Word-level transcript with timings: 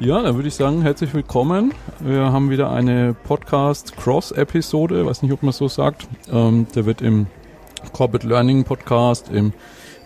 Ja, 0.00 0.22
dann 0.22 0.36
würde 0.36 0.46
ich 0.46 0.54
sagen, 0.54 0.82
herzlich 0.82 1.12
willkommen. 1.12 1.74
Wir 1.98 2.32
haben 2.32 2.50
wieder 2.50 2.70
eine 2.70 3.16
Podcast-Cross-Episode, 3.24 5.04
weiß 5.04 5.22
nicht, 5.22 5.32
ob 5.32 5.42
man 5.42 5.52
so 5.52 5.66
sagt. 5.66 6.06
Ähm, 6.32 6.68
der 6.72 6.86
wird 6.86 7.02
im 7.02 7.26
Corporate 7.92 8.28
Learning 8.28 8.62
Podcast, 8.62 9.28
im 9.28 9.52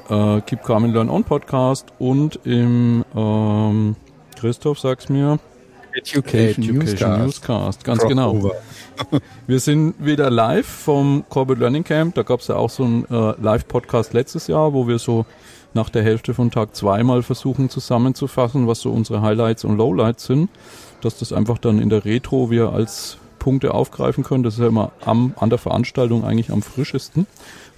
äh, 0.09 0.41
Keep 0.41 0.63
Calm 0.63 0.85
and 0.85 0.95
Learn 0.95 1.11
On 1.11 1.25
Podcast 1.25 1.93
und 1.99 2.41
im 2.45 3.05
ähm, 3.14 3.96
Christoph, 4.41 4.81
sag's 4.81 5.11
mir. 5.11 5.39
Education, 5.95 6.64
Education 6.64 6.79
Newscast. 6.79 7.21
Newscast. 7.21 7.85
Ganz 7.85 8.03
genau. 8.07 8.50
Wir 9.46 9.61
sind 9.61 9.95
wieder 9.99 10.31
live 10.31 10.67
vom 10.67 11.25
Corporate 11.29 11.61
Learning 11.61 11.85
Camp. 11.85 12.14
Da 12.14 12.22
gab 12.22 12.40
es 12.40 12.49
ja 12.49 12.57
auch 12.57 12.71
so 12.71 12.85
einen 12.85 13.04
äh, 13.11 13.35
Live-Podcast 13.39 14.14
letztes 14.14 14.46
Jahr, 14.46 14.72
wo 14.72 14.89
wir 14.89 14.99
so 14.99 15.27
nach 15.75 15.89
der 15.89 16.03
Hälfte 16.03 16.35
von 16.35 16.50
Tag 16.50 16.75
zwei 16.75 17.03
mal 17.03 17.22
versuchen 17.22 17.68
zusammenzufassen, 17.68 18.67
was 18.67 18.80
so 18.80 18.90
unsere 18.90 19.22
Highlights 19.22 19.64
und 19.64 19.76
Lowlights 19.76 20.26
sind. 20.26 20.50
Dass 21.00 21.18
das 21.18 21.32
einfach 21.32 21.58
dann 21.58 21.80
in 21.80 21.89
der 21.89 22.04
Retro 22.04 22.50
wir 22.50 22.72
als 22.72 23.18
Punkte 23.43 23.75
aufgreifen 23.75 24.22
können. 24.22 24.44
Das 24.44 24.54
ist 24.54 24.61
ja 24.61 24.68
immer 24.68 24.93
am, 25.04 25.35
an 25.36 25.50
der 25.50 25.58
Veranstaltung 25.58 26.25
eigentlich 26.25 26.53
am 26.53 26.63
frischesten. 26.63 27.27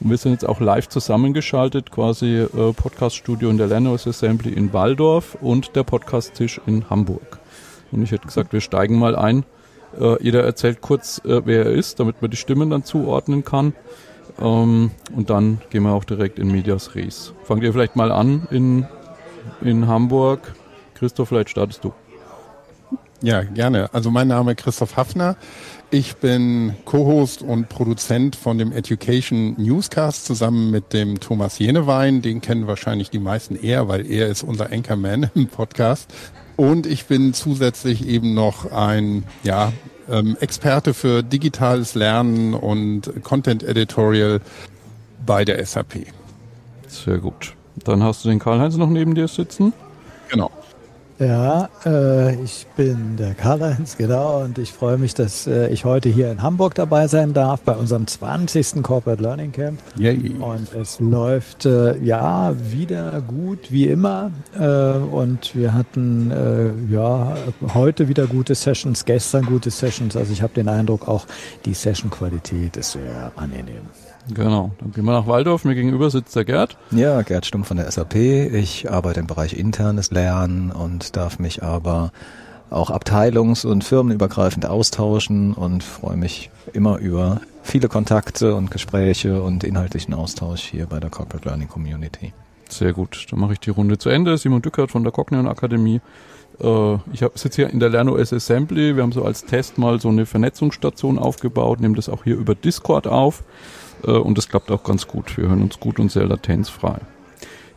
Und 0.01 0.11
wir 0.11 0.19
sind 0.19 0.33
jetzt 0.33 0.47
auch 0.47 0.61
live 0.61 0.91
zusammengeschaltet, 0.91 1.91
quasi 1.91 2.41
äh, 2.41 2.73
Podcaststudio 2.75 3.49
in 3.49 3.57
der 3.57 3.69
Lernos 3.69 4.07
Assembly 4.07 4.53
in 4.53 4.75
Waldorf 4.75 5.39
und 5.41 5.75
der 5.75 5.83
Podcast-Tisch 5.85 6.61
in 6.67 6.91
Hamburg. 6.91 7.39
Und 7.93 8.03
ich 8.03 8.11
hätte 8.11 8.27
gesagt, 8.27 8.53
wir 8.53 8.61
steigen 8.61 8.99
mal 8.99 9.17
ein. 9.17 9.45
Äh, 9.99 10.23
jeder 10.23 10.45
erzählt 10.45 10.83
kurz, 10.83 11.23
äh, 11.25 11.41
wer 11.47 11.65
er 11.65 11.73
ist, 11.73 11.99
damit 11.99 12.21
man 12.21 12.31
die 12.31 12.37
Stimmen 12.37 12.69
dann 12.69 12.85
zuordnen 12.85 13.43
kann. 13.45 13.73
Ähm, 14.41 14.91
und 15.15 15.31
dann 15.31 15.61
gehen 15.71 15.83
wir 15.85 15.93
auch 15.93 16.05
direkt 16.05 16.39
in 16.39 16.51
Medias 16.51 16.95
Res. 16.95 17.33
Fangt 17.45 17.63
ihr 17.63 17.73
vielleicht 17.73 17.97
mal 17.97 18.11
an 18.11 18.47
in, 18.51 18.87
in 19.61 19.87
Hamburg. 19.87 20.55
Christoph, 20.95 21.29
vielleicht 21.29 21.51
startest 21.51 21.85
du. 21.85 21.93
Ja, 23.23 23.43
gerne. 23.43 23.89
Also 23.95 24.11
mein 24.11 24.29
Name 24.29 24.53
ist 24.53 24.59
Christoph 24.59 24.97
Hafner. 24.97 25.37
Ich 25.91 26.17
bin 26.17 26.75
Co-Host 26.85 27.41
und 27.41 27.69
Produzent 27.69 28.37
von 28.37 28.59
dem 28.59 28.73
Education 28.73 29.55
Newscast 29.57 30.27
zusammen 30.27 30.71
mit 30.71 30.93
dem 30.93 31.21
Thomas 31.21 31.59
Jenewein. 31.59 32.21
Den 32.21 32.41
kennen 32.41 32.67
wahrscheinlich 32.67 33.11
die 33.11 33.19
meisten 33.19 33.57
eher, 33.57 33.89
weil 33.89 34.11
er 34.11 34.29
ist 34.29 34.43
unser 34.43 34.73
Anchorman 34.73 35.31
im 35.35 35.47
Podcast. 35.47 36.13
Und 36.57 36.87
ich 36.87 37.07
bin 37.07 37.33
zusätzlich 37.33 38.07
eben 38.07 38.35
noch 38.35 38.71
ein 38.71 39.25
ja, 39.43 39.73
ähm, 40.11 40.37
Experte 40.41 40.95
für 40.95 41.23
digitales 41.23 41.95
Lernen 41.95 42.55
und 42.55 43.11
Content 43.23 43.63
Editorial 43.63 44.41
bei 45.25 45.45
der 45.45 45.65
SAP. 45.65 46.07
Sehr 46.89 47.19
gut. 47.19 47.55
Dann 47.85 48.03
hast 48.03 48.25
du 48.25 48.29
den 48.29 48.39
Karl-Heinz 48.39 48.77
noch 48.77 48.89
neben 48.89 49.15
dir 49.15 49.29
sitzen. 49.29 49.73
Genau. 50.29 50.51
Ja, 51.19 51.69
äh, 51.87 52.35
ich 52.43 52.67
bin 52.77 53.17
der 53.17 53.35
Karl-Heinz, 53.35 53.97
genau, 53.97 54.43
und 54.43 54.59
ich 54.59 54.73
freue 54.73 54.99
mich, 54.99 55.15
dass 55.15 55.47
äh, 55.47 55.69
ich 55.69 55.85
heute 55.85 56.09
hier 56.09 56.33
in 56.33 56.43
Hamburg 56.43 56.75
dabei 56.75 57.07
sein 57.07 57.33
darf 57.33 57.61
bei 57.61 57.75
unserem 57.75 58.09
20. 58.09 58.83
Corporate 58.83 59.23
Learning 59.23 59.53
Camp. 59.53 59.81
Yay. 59.97 60.31
Und 60.41 60.75
es 60.75 60.99
läuft 60.99 61.67
äh, 61.67 61.97
ja 61.99 62.53
wieder 62.59 63.21
gut 63.21 63.71
wie 63.71 63.87
immer. 63.87 64.33
Äh, 64.59 64.65
und 64.65 65.55
wir 65.55 65.73
hatten 65.73 66.33
äh, 66.33 66.93
ja 66.93 67.37
heute 67.75 68.09
wieder 68.09 68.27
gute 68.27 68.57
Sessions, 68.57 69.05
gestern 69.05 69.47
gute 69.47 69.71
Sessions. 69.71 70.17
Also 70.17 70.33
ich 70.33 70.43
habe 70.43 70.55
den 70.55 70.69
Eindruck, 70.69 71.07
auch 71.07 71.27
die 71.65 71.75
Session-Qualität 71.75 72.77
ist 72.77 72.93
sehr 72.93 73.31
angenehm. 73.37 73.87
Genau, 74.33 74.71
dann 74.81 74.93
gehen 74.93 75.05
wir 75.05 75.13
nach 75.13 75.27
Waldorf. 75.27 75.65
Mir 75.65 75.75
gegenüber 75.75 76.11
sitzt 76.11 76.35
der 76.35 76.45
Gerd. 76.45 76.77
Ja, 76.91 77.21
Gerd 77.23 77.45
Stumm 77.47 77.65
von 77.65 77.77
der 77.77 77.91
SAP. 77.91 78.15
Ich 78.15 78.91
arbeite 78.91 79.21
im 79.21 79.27
Bereich 79.27 79.55
internes 79.55 80.11
Lernen 80.11 80.71
und 80.71 81.17
darf 81.17 81.39
mich 81.39 81.63
aber 81.63 82.13
auch 82.71 82.91
abteilungs- 82.91 83.67
und 83.67 83.85
firmenübergreifend 83.85 84.67
austauschen 84.67 85.53
und 85.53 85.85
freue 85.85 86.17
mich 86.17 86.51
immer 86.73 86.99
über 86.99 87.41
viele 87.63 87.89
Kontakte 87.89 88.55
und 88.55 88.71
Gespräche 88.71 89.43
und 89.43 89.63
inhaltlichen 89.63 90.15
Austausch 90.15 90.63
hier 90.63 90.87
bei 90.87 91.01
der 91.01 91.11
Corporate 91.11 91.47
Learning 91.47 91.69
Community. 91.69 92.33
Sehr 92.69 92.93
gut, 92.93 93.27
dann 93.31 93.41
mache 93.41 93.53
ich 93.53 93.61
die 93.61 93.71
Runde 93.71 93.99
zu 93.99 94.09
Ende. 94.09 94.37
Simon 94.39 94.63
Dückert 94.63 94.91
von 94.91 95.05
der 95.05 95.13
Cognion 95.13 95.47
Akademie. 95.47 96.01
Äh, 96.61 96.95
ich 97.13 97.25
sitze 97.35 97.57
hier 97.57 97.71
in 97.71 97.79
der 97.79 97.91
LernOS 97.91 98.33
Assembly. 98.33 98.97
Wir 98.97 99.03
haben 99.03 99.13
so 99.13 99.25
als 99.25 99.45
Test 99.45 99.79
mal 99.79 100.01
so 100.01 100.09
eine 100.09 100.27
Vernetzungsstation 100.27 101.19
aufgebaut, 101.19 101.81
nehmen 101.81 101.95
das 101.95 102.09
auch 102.09 102.25
hier 102.25 102.37
über 102.37 102.55
Discord 102.55 103.07
auf. 103.07 103.45
Äh, 104.07 104.13
und 104.13 104.39
das 104.39 104.49
klappt 104.49 104.71
auch 104.71 104.83
ganz 104.83 105.07
gut. 105.07 105.37
Wir 105.37 105.49
hören 105.49 105.63
uns 105.63 105.79
gut 105.81 105.99
und 105.99 106.11
sehr 106.11 106.27
latenzfrei. 106.27 106.99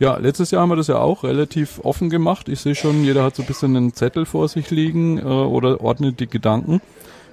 Ja, 0.00 0.16
letztes 0.16 0.52
Jahr 0.52 0.62
haben 0.62 0.68
wir 0.68 0.76
das 0.76 0.86
ja 0.86 0.98
auch 0.98 1.24
relativ 1.24 1.80
offen 1.82 2.08
gemacht. 2.08 2.48
Ich 2.48 2.60
sehe 2.60 2.76
schon, 2.76 3.02
jeder 3.02 3.24
hat 3.24 3.34
so 3.34 3.42
ein 3.42 3.46
bisschen 3.46 3.76
einen 3.76 3.94
Zettel 3.94 4.26
vor 4.26 4.46
sich 4.46 4.70
liegen 4.70 5.18
äh, 5.18 5.22
oder 5.22 5.80
ordnet 5.80 6.20
die 6.20 6.28
Gedanken. 6.28 6.80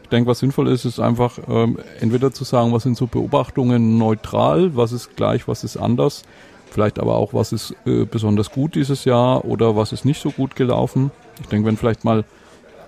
Ich 0.01 0.09
denke, 0.09 0.29
was 0.29 0.39
sinnvoll 0.39 0.67
ist, 0.67 0.85
ist 0.85 0.99
einfach 0.99 1.39
ähm, 1.47 1.79
entweder 1.99 2.31
zu 2.31 2.43
sagen, 2.43 2.73
was 2.73 2.83
sind 2.83 2.97
so 2.97 3.07
Beobachtungen 3.07 3.97
neutral, 3.97 4.75
was 4.75 4.91
ist 4.91 5.15
gleich, 5.15 5.47
was 5.47 5.63
ist 5.63 5.77
anders, 5.77 6.23
vielleicht 6.69 6.99
aber 6.99 7.15
auch, 7.15 7.33
was 7.33 7.51
ist 7.51 7.75
äh, 7.85 8.05
besonders 8.05 8.51
gut 8.51 8.75
dieses 8.75 9.05
Jahr 9.05 9.45
oder 9.45 9.75
was 9.75 9.93
ist 9.93 10.05
nicht 10.05 10.21
so 10.21 10.29
gut 10.29 10.55
gelaufen. 10.55 11.11
Ich 11.41 11.47
denke, 11.47 11.67
wenn 11.67 11.77
vielleicht 11.77 12.03
mal 12.03 12.23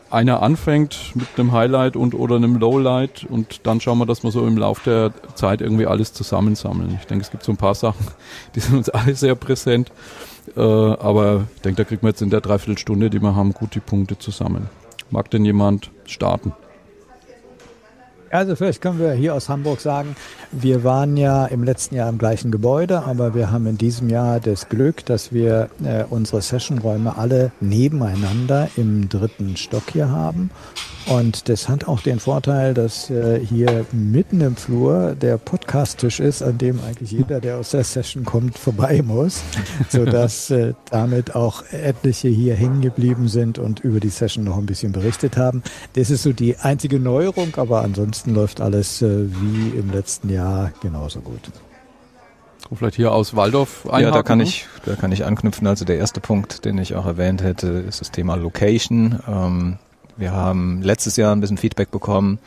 einer 0.10 0.42
anfängt 0.42 1.16
mit 1.16 1.28
einem 1.38 1.52
Highlight 1.52 1.96
und 1.96 2.14
oder 2.14 2.36
einem 2.36 2.58
Lowlight 2.58 3.26
und 3.30 3.66
dann 3.66 3.82
schauen 3.82 3.98
wir, 4.00 4.06
dass 4.06 4.24
wir 4.24 4.32
so 4.32 4.46
im 4.48 4.58
Laufe 4.58 4.90
der 4.90 5.36
Zeit 5.36 5.62
irgendwie 5.62 5.86
alles 5.86 6.14
zusammensammeln. 6.14 6.98
Ich 7.00 7.08
denke, 7.08 7.24
es 7.24 7.32
gibt 7.32 7.44
so 7.44 7.52
ein 7.52 7.58
paar 7.58 7.76
Sachen, 7.76 8.06
die 8.56 8.60
sind 8.60 8.78
uns 8.78 8.90
alle 8.90 9.16
sehr 9.16 9.36
präsent, 9.36 9.92
äh, 10.56 10.62
aber 10.62 11.48
ich 11.56 11.62
denke, 11.62 11.78
da 11.78 11.84
kriegt 11.84 12.04
man 12.04 12.12
jetzt 12.12 12.22
in 12.22 12.30
der 12.30 12.42
Dreiviertelstunde, 12.42 13.10
die 13.10 13.22
wir 13.22 13.36
haben, 13.36 13.54
gut 13.54 13.76
die 13.76 13.80
Punkte 13.80 14.18
zusammen. 14.18 14.70
Mag 15.10 15.30
denn 15.32 15.46
jemand 15.46 15.92
starten? 16.06 16.54
Also 18.30 18.56
vielleicht 18.56 18.82
können 18.82 19.00
wir 19.00 19.14
hier 19.14 19.34
aus 19.34 19.48
Hamburg 19.50 19.80
sagen, 19.80 20.16
wir 20.52 20.84
waren 20.84 21.18
ja 21.18 21.46
im 21.46 21.64
letzten 21.64 21.96
Jahr 21.96 22.10
im 22.10 22.18
gleichen 22.18 22.52
Gebäude, 22.52 23.04
aber 23.04 23.34
wir 23.34 23.52
haben 23.52 23.68
in 23.68 23.78
diesem 23.78 24.10
Jahr 24.10 24.40
das 24.40 24.70
Glück, 24.70 25.06
dass 25.06 25.32
wir 25.32 25.70
äh, 25.84 26.04
unsere 26.10 26.42
Sessionräume 26.42 27.18
alle 27.18 27.52
nebeneinander 27.60 28.70
im 28.76 29.10
dritten 29.10 29.58
Stock 29.58 29.84
hier 29.92 30.10
haben 30.10 30.50
und 31.08 31.48
das 31.48 31.70
hat 31.70 31.88
auch 31.88 32.02
den 32.02 32.20
Vorteil, 32.20 32.74
dass 32.74 33.10
äh, 33.10 33.40
hier 33.40 33.86
mitten 33.94 34.42
im 34.42 34.58
Flur 34.58 35.16
der 35.16 35.38
Podcast-Tisch 35.38 36.20
ist, 36.20 36.44
an 36.44 36.58
dem 36.58 36.82
eigentlich 36.86 37.12
jeder, 37.12 37.40
der 37.40 37.58
aus 37.58 37.70
der 37.70 37.86
Session 37.86 38.26
kommt, 38.26 38.58
vorbei 38.58 39.02
muss, 39.02 39.42
sodass 39.90 40.50
äh, 40.52 40.74
damit 40.92 41.34
auch 41.34 41.64
etliche 41.72 42.28
hier 42.28 42.56
hängen 42.56 42.82
geblieben 42.82 43.30
sind 43.30 43.58
und 43.58 43.80
über 43.80 44.02
die 44.02 44.10
Session 44.10 44.44
noch 44.44 44.58
ein 44.58 44.66
bisschen 44.66 44.92
berichtet 44.92 45.38
haben. 45.38 45.64
Das 45.94 46.10
ist 46.10 46.24
so 46.24 46.34
die 46.34 46.58
einzige 46.58 47.00
Neuerung, 47.00 47.56
aber 47.56 47.84
ansonsten 47.84 48.34
läuft 48.34 48.60
alles 48.60 49.02
äh, 49.02 49.28
wie 49.30 49.78
im 49.80 49.92
letzten 49.92 50.30
Jahr 50.30 50.37
genauso 50.82 51.22
gut. 51.22 51.42
Vielleicht 52.76 52.96
hier 52.96 53.14
aus 53.14 53.36
Waldorf 53.36 53.86
einhaken. 53.86 54.04
Ja, 54.04 54.12
da 54.12 54.24
kann 54.24 54.40
ich, 54.42 54.66
da 54.86 54.96
kann 54.96 55.12
ich 55.12 55.26
anknüpfen. 55.26 55.68
Also 55.68 55.86
der 55.86 55.98
erste 55.98 56.20
Punkt, 56.20 56.66
den 56.66 56.78
ich 56.78 56.96
auch 56.96 57.06
erwähnt 57.06 57.42
hätte, 57.42 57.68
ist 57.68 58.02
das 58.02 58.12
Thema 58.12 58.36
Location. 58.36 59.20
Ähm, 59.28 59.78
wir 60.18 60.34
haben 60.34 60.82
letztes 60.82 61.16
Jahr 61.16 61.34
ein 61.34 61.40
bisschen 61.40 61.58
Feedback 61.58 61.92
bekommen, 61.92 62.40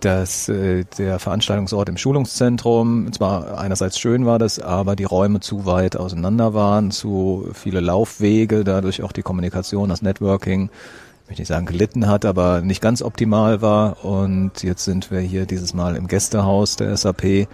dass 0.00 0.48
äh, 0.48 0.84
der 0.96 1.18
Veranstaltungsort 1.18 1.88
im 1.88 1.96
Schulungszentrum 1.96 3.12
zwar 3.12 3.58
einerseits 3.58 3.98
schön 3.98 4.24
war 4.24 4.38
das, 4.38 4.60
aber 4.60 4.96
die 4.96 5.04
Räume 5.04 5.40
zu 5.40 5.66
weit 5.66 5.96
auseinander 5.96 6.54
waren, 6.54 6.90
zu 6.90 7.50
viele 7.52 7.80
Laufwege, 7.80 8.64
dadurch 8.64 9.02
auch 9.02 9.12
die 9.12 9.22
Kommunikation, 9.22 9.88
das 9.88 10.00
Networking, 10.00 10.70
ich 11.28 11.30
möchte 11.30 11.42
nicht 11.42 11.48
sagen 11.48 11.66
gelitten 11.66 12.06
hat, 12.06 12.24
aber 12.24 12.62
nicht 12.62 12.80
ganz 12.80 13.02
optimal 13.02 13.60
war. 13.60 14.02
Und 14.02 14.62
jetzt 14.62 14.86
sind 14.86 15.10
wir 15.10 15.20
hier 15.20 15.44
dieses 15.44 15.74
Mal 15.74 15.94
im 15.94 16.06
Gästehaus 16.06 16.76
der 16.76 16.96
SAP, 16.96 17.22
ähm, 17.22 17.46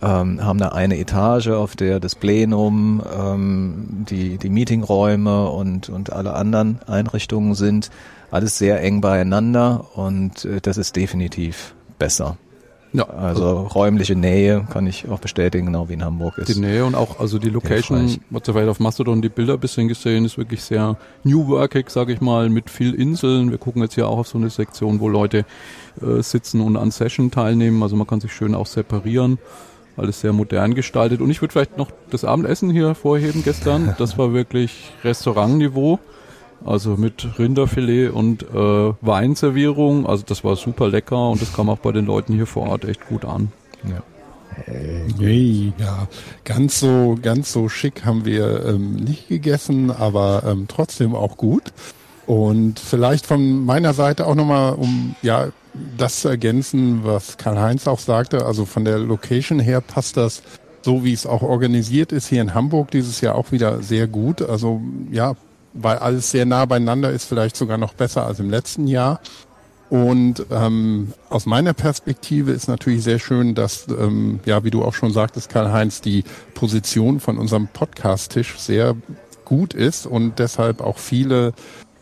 haben 0.00 0.58
da 0.58 0.68
eine 0.68 0.96
Etage, 0.96 1.48
auf 1.48 1.74
der 1.74 1.98
das 1.98 2.14
Plenum, 2.14 3.02
ähm, 3.12 4.06
die, 4.08 4.38
die 4.38 4.50
Meetingräume 4.50 5.48
und, 5.50 5.88
und 5.88 6.12
alle 6.12 6.34
anderen 6.34 6.78
Einrichtungen 6.86 7.56
sind 7.56 7.90
alles 8.30 8.58
sehr 8.58 8.80
eng 8.80 9.00
beieinander 9.00 9.84
und 9.96 10.44
äh, 10.44 10.60
das 10.60 10.76
ist 10.76 10.94
definitiv 10.94 11.74
besser. 11.98 12.36
Ja, 12.94 13.04
also, 13.04 13.60
räumliche 13.74 14.14
Nähe 14.14 14.66
kann 14.70 14.86
ich 14.86 15.08
auch 15.08 15.18
bestätigen, 15.18 15.66
genau 15.66 15.88
wie 15.88 15.94
in 15.94 16.04
Hamburg 16.04 16.36
ist. 16.38 16.54
Die 16.54 16.60
Nähe 16.60 16.84
und 16.84 16.94
auch 16.94 17.20
also 17.20 17.38
die 17.38 17.48
Location, 17.48 18.20
was 18.28 18.42
soweit 18.44 18.68
auf 18.68 18.80
Mastodon 18.80 19.22
die 19.22 19.30
Bilder 19.30 19.54
ein 19.54 19.60
bisschen 19.60 19.88
gesehen, 19.88 20.26
ist 20.26 20.36
wirklich 20.36 20.62
sehr 20.62 20.96
New 21.24 21.48
Workig, 21.48 21.88
sage 21.88 22.12
ich 22.12 22.20
mal, 22.20 22.50
mit 22.50 22.68
viel 22.68 22.92
Inseln. 22.94 23.50
Wir 23.50 23.58
gucken 23.58 23.82
jetzt 23.82 23.94
hier 23.94 24.08
auch 24.08 24.18
auf 24.18 24.28
so 24.28 24.36
eine 24.36 24.50
Sektion, 24.50 25.00
wo 25.00 25.08
Leute 25.08 25.46
äh, 26.02 26.22
sitzen 26.22 26.60
und 26.60 26.76
an 26.76 26.90
Session 26.90 27.30
teilnehmen. 27.30 27.82
Also 27.82 27.96
man 27.96 28.06
kann 28.06 28.20
sich 28.20 28.32
schön 28.32 28.54
auch 28.54 28.66
separieren. 28.66 29.38
Alles 29.96 30.20
sehr 30.20 30.32
modern 30.32 30.74
gestaltet. 30.74 31.20
Und 31.20 31.30
ich 31.30 31.40
würde 31.40 31.52
vielleicht 31.52 31.78
noch 31.78 31.90
das 32.10 32.24
Abendessen 32.24 32.70
hier 32.70 32.86
hervorheben 32.88 33.42
gestern. 33.42 33.94
Das 33.98 34.16
war 34.18 34.32
wirklich 34.32 34.92
Restaurantniveau. 35.04 35.98
Also 36.64 36.96
mit 36.96 37.38
Rinderfilet 37.38 38.10
und 38.10 38.42
äh, 38.42 38.92
Weinservierung. 39.00 40.06
Also 40.06 40.24
das 40.26 40.44
war 40.44 40.56
super 40.56 40.88
lecker 40.88 41.30
und 41.30 41.42
das 41.42 41.52
kam 41.52 41.68
auch 41.68 41.78
bei 41.78 41.92
den 41.92 42.06
Leuten 42.06 42.34
hier 42.34 42.46
vor 42.46 42.68
Ort 42.68 42.84
echt 42.84 43.06
gut 43.08 43.24
an. 43.24 43.52
Ja. 43.84 44.02
Hey, 44.66 45.72
ja, 45.78 46.08
ganz 46.44 46.78
so, 46.78 47.16
ganz 47.20 47.52
so 47.52 47.70
schick 47.70 48.04
haben 48.04 48.26
wir 48.26 48.66
ähm, 48.66 48.96
nicht 48.96 49.28
gegessen, 49.28 49.90
aber 49.90 50.42
ähm, 50.46 50.66
trotzdem 50.68 51.14
auch 51.14 51.38
gut. 51.38 51.72
Und 52.26 52.78
vielleicht 52.78 53.26
von 53.26 53.64
meiner 53.64 53.94
Seite 53.94 54.26
auch 54.26 54.34
nochmal, 54.34 54.74
um 54.74 55.16
ja 55.22 55.48
das 55.96 56.20
zu 56.20 56.28
ergänzen, 56.28 57.00
was 57.02 57.38
Karl-Heinz 57.38 57.88
auch 57.88 57.98
sagte, 57.98 58.44
also 58.44 58.66
von 58.66 58.84
der 58.84 58.98
Location 58.98 59.58
her 59.58 59.80
passt 59.80 60.18
das 60.18 60.42
so 60.84 61.04
wie 61.04 61.12
es 61.12 61.26
auch 61.26 61.42
organisiert 61.42 62.12
ist 62.12 62.28
hier 62.28 62.42
in 62.42 62.54
Hamburg 62.54 62.90
dieses 62.90 63.20
Jahr 63.20 63.36
auch 63.36 63.52
wieder 63.52 63.82
sehr 63.82 64.06
gut. 64.06 64.42
Also 64.42 64.80
ja, 65.10 65.34
weil 65.72 65.98
alles 65.98 66.30
sehr 66.30 66.46
nah 66.46 66.64
beieinander 66.64 67.10
ist, 67.10 67.24
vielleicht 67.24 67.56
sogar 67.56 67.78
noch 67.78 67.94
besser 67.94 68.26
als 68.26 68.40
im 68.40 68.50
letzten 68.50 68.86
Jahr. 68.86 69.20
Und 69.90 70.46
ähm, 70.50 71.12
aus 71.28 71.44
meiner 71.44 71.74
Perspektive 71.74 72.52
ist 72.52 72.66
natürlich 72.66 73.02
sehr 73.02 73.18
schön, 73.18 73.54
dass, 73.54 73.86
ähm, 73.88 74.40
ja, 74.46 74.64
wie 74.64 74.70
du 74.70 74.82
auch 74.82 74.94
schon 74.94 75.12
sagtest, 75.12 75.50
Karl-Heinz, 75.50 76.00
die 76.00 76.24
Position 76.54 77.20
von 77.20 77.36
unserem 77.36 77.68
Podcast-Tisch 77.68 78.58
sehr 78.58 78.96
gut 79.44 79.74
ist 79.74 80.06
und 80.06 80.38
deshalb 80.38 80.80
auch 80.80 80.96
viele 80.96 81.52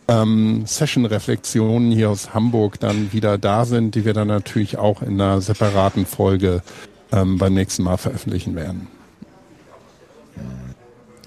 ähm, 0.07 0.63
Session-Reflexionen 0.65 1.91
hier 1.91 2.09
aus 2.09 2.33
Hamburg 2.33 2.79
dann 2.79 3.11
wieder 3.11 3.37
da 3.37 3.65
sind, 3.65 3.95
die 3.95 4.05
wir 4.05 4.13
dann 4.13 4.29
natürlich 4.29 4.77
auch 4.77 5.01
in 5.01 5.19
einer 5.19 5.41
separaten 5.41 6.05
Folge 6.05 6.61
ähm, 7.11 7.37
beim 7.37 7.53
nächsten 7.53 7.83
Mal 7.83 7.97
veröffentlichen 7.97 8.55
werden. 8.55 8.87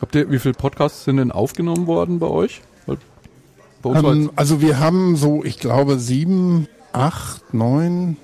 Habt 0.04 0.16
ihr, 0.16 0.30
wie 0.30 0.38
viele 0.38 0.52
Podcasts 0.52 1.04
sind 1.04 1.16
denn 1.16 1.32
aufgenommen 1.32 1.86
worden 1.86 2.18
bei 2.18 2.26
euch? 2.26 2.60
Bei 3.80 3.90
ähm, 3.94 4.30
also 4.36 4.60
wir 4.60 4.78
haben 4.78 5.16
so, 5.16 5.42
ich 5.42 5.58
glaube, 5.58 5.98
sieben, 5.98 6.68
acht, 6.92 7.54
neun, 7.54 8.18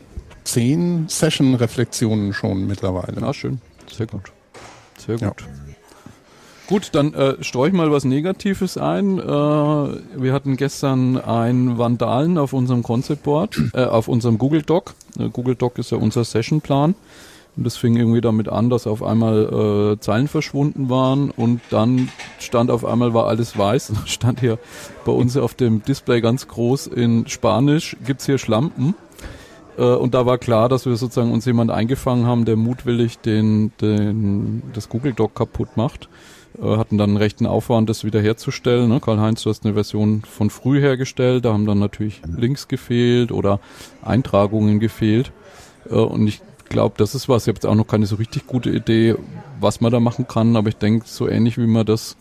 zehn 0.45 1.09
Session-Reflexionen 1.09 2.35
schon 2.35 2.67
mittlerweile. 2.67 3.23
Ah, 3.23 3.33
schön. 3.33 3.63
Sehr 3.91 4.07
gut. 4.07 4.25
Sehr 4.99 5.15
gut. 5.15 5.23
Ja. 5.23 5.47
Gut, 6.67 6.91
dann 6.93 7.15
äh, 7.15 7.43
streue 7.43 7.69
ich 7.69 7.75
mal 7.75 7.91
was 7.91 8.05
Negatives 8.05 8.77
ein. 8.77 9.19
Äh, 9.19 9.23
wir 9.25 10.35
hatten 10.35 10.59
gestern 10.59 11.17
einen 11.17 11.79
Vandalen 11.79 12.37
auf 12.37 12.53
unserem 12.53 12.83
Concept 12.83 13.23
Board, 13.23 13.59
äh, 13.73 13.85
auf 13.85 14.07
unserem 14.07 14.37
Google 14.37 14.61
Doc. 14.61 14.93
Äh, 15.19 15.31
Google 15.31 15.55
Doc 15.55 15.79
ist 15.79 15.93
ja 15.93 15.97
unser 15.97 16.25
Sessionplan. 16.25 16.95
Und 17.57 17.65
das 17.65 17.77
fing 17.77 17.97
irgendwie 17.97 18.21
damit 18.21 18.49
an, 18.49 18.71
dass 18.71 18.87
auf 18.87 19.03
einmal 19.03 19.95
äh, 19.95 20.01
Zeilen 20.01 20.29
verschwunden 20.29 20.89
waren 20.89 21.31
und 21.31 21.61
dann 21.71 22.09
stand 22.39 22.71
auf 22.71 22.85
einmal 22.85 23.13
war 23.13 23.27
alles 23.27 23.59
weiß. 23.59 23.93
stand 24.07 24.41
hier 24.41 24.59
bei 25.05 25.13
uns 25.13 25.37
auf 25.37 25.55
dem 25.55 25.83
Display 25.83 26.21
ganz 26.21 26.49
groß 26.49 26.87
in 26.87 27.27
Spanisch, 27.27 27.97
gibt's 28.05 28.27
hier 28.27 28.39
Schlampen. 28.39 28.95
Äh, 29.77 29.83
und 29.83 30.15
da 30.15 30.27
war 30.27 30.39
klar, 30.39 30.69
dass 30.69 30.87
wir 30.87 30.97
sozusagen 30.97 31.33
uns 31.33 31.45
jemand 31.45 31.71
eingefangen 31.71 32.27
haben, 32.27 32.45
der 32.45 32.57
mutwillig 32.57 33.19
den, 33.19 33.73
den, 33.81 34.63
das 34.73 34.89
Google 34.89 35.13
Doc 35.13 35.35
kaputt 35.35 35.77
macht. 35.77 36.09
Äh, 36.61 36.77
hatten 36.77 36.99
dann 36.99 37.11
einen 37.11 37.17
rechten 37.17 37.47
Aufwand, 37.47 37.89
das 37.89 38.05
wiederherzustellen. 38.05 38.89
Ne? 38.89 39.01
Karl-Heinz, 39.01 39.43
du 39.43 39.51
hast 39.51 39.65
eine 39.65 39.75
Version 39.75 40.23
von 40.23 40.51
früh 40.51 40.81
hergestellt, 40.81 41.45
da 41.45 41.53
haben 41.53 41.67
dann 41.67 41.79
natürlich 41.79 42.21
Links 42.37 42.69
gefehlt 42.69 43.33
oder 43.33 43.61
Eintragungen 44.03 44.81
gefehlt. 44.81 45.33
Äh, 45.89 45.95
und 45.95 46.27
ich 46.27 46.43
glaube, 46.71 46.95
das 46.97 47.15
ist 47.15 47.29
was. 47.29 47.43
Ich 47.43 47.49
habe 47.49 47.57
jetzt 47.57 47.67
auch 47.67 47.75
noch 47.75 47.87
keine 47.87 48.07
so 48.07 48.17
richtig 48.17 48.47
gute 48.47 48.71
Idee, 48.71 49.17
was 49.61 49.83
man 49.83 49.93
da 49.93 50.01
machen 50.01 50.27
kann, 50.27 50.57
aber 50.57 50.71
ich 50.71 50.77
denke, 50.77 51.07
so 51.07 51.29
ähnlich 51.29 51.59
wie 51.59 51.67
man 51.67 51.85
das 51.85 52.17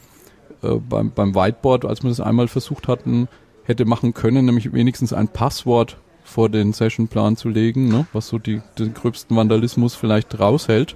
äh, 0.61 0.75
beim, 0.75 1.11
beim 1.11 1.33
Whiteboard, 1.33 1.85
als 1.85 2.03
wir 2.03 2.09
das 2.09 2.19
einmal 2.19 2.49
versucht 2.49 2.89
hatten, 2.89 3.29
hätte 3.63 3.85
machen 3.85 4.13
können, 4.13 4.45
nämlich 4.45 4.73
wenigstens 4.73 5.13
ein 5.13 5.29
Passwort 5.29 5.97
vor 6.23 6.49
den 6.49 6.73
Sessionplan 6.73 7.37
zu 7.37 7.49
legen, 7.49 7.87
ne, 7.87 8.05
was 8.13 8.27
so 8.27 8.37
die, 8.37 8.61
den 8.77 8.93
gröbsten 8.93 9.35
Vandalismus 9.35 9.95
vielleicht 9.95 10.39
raushält, 10.39 10.95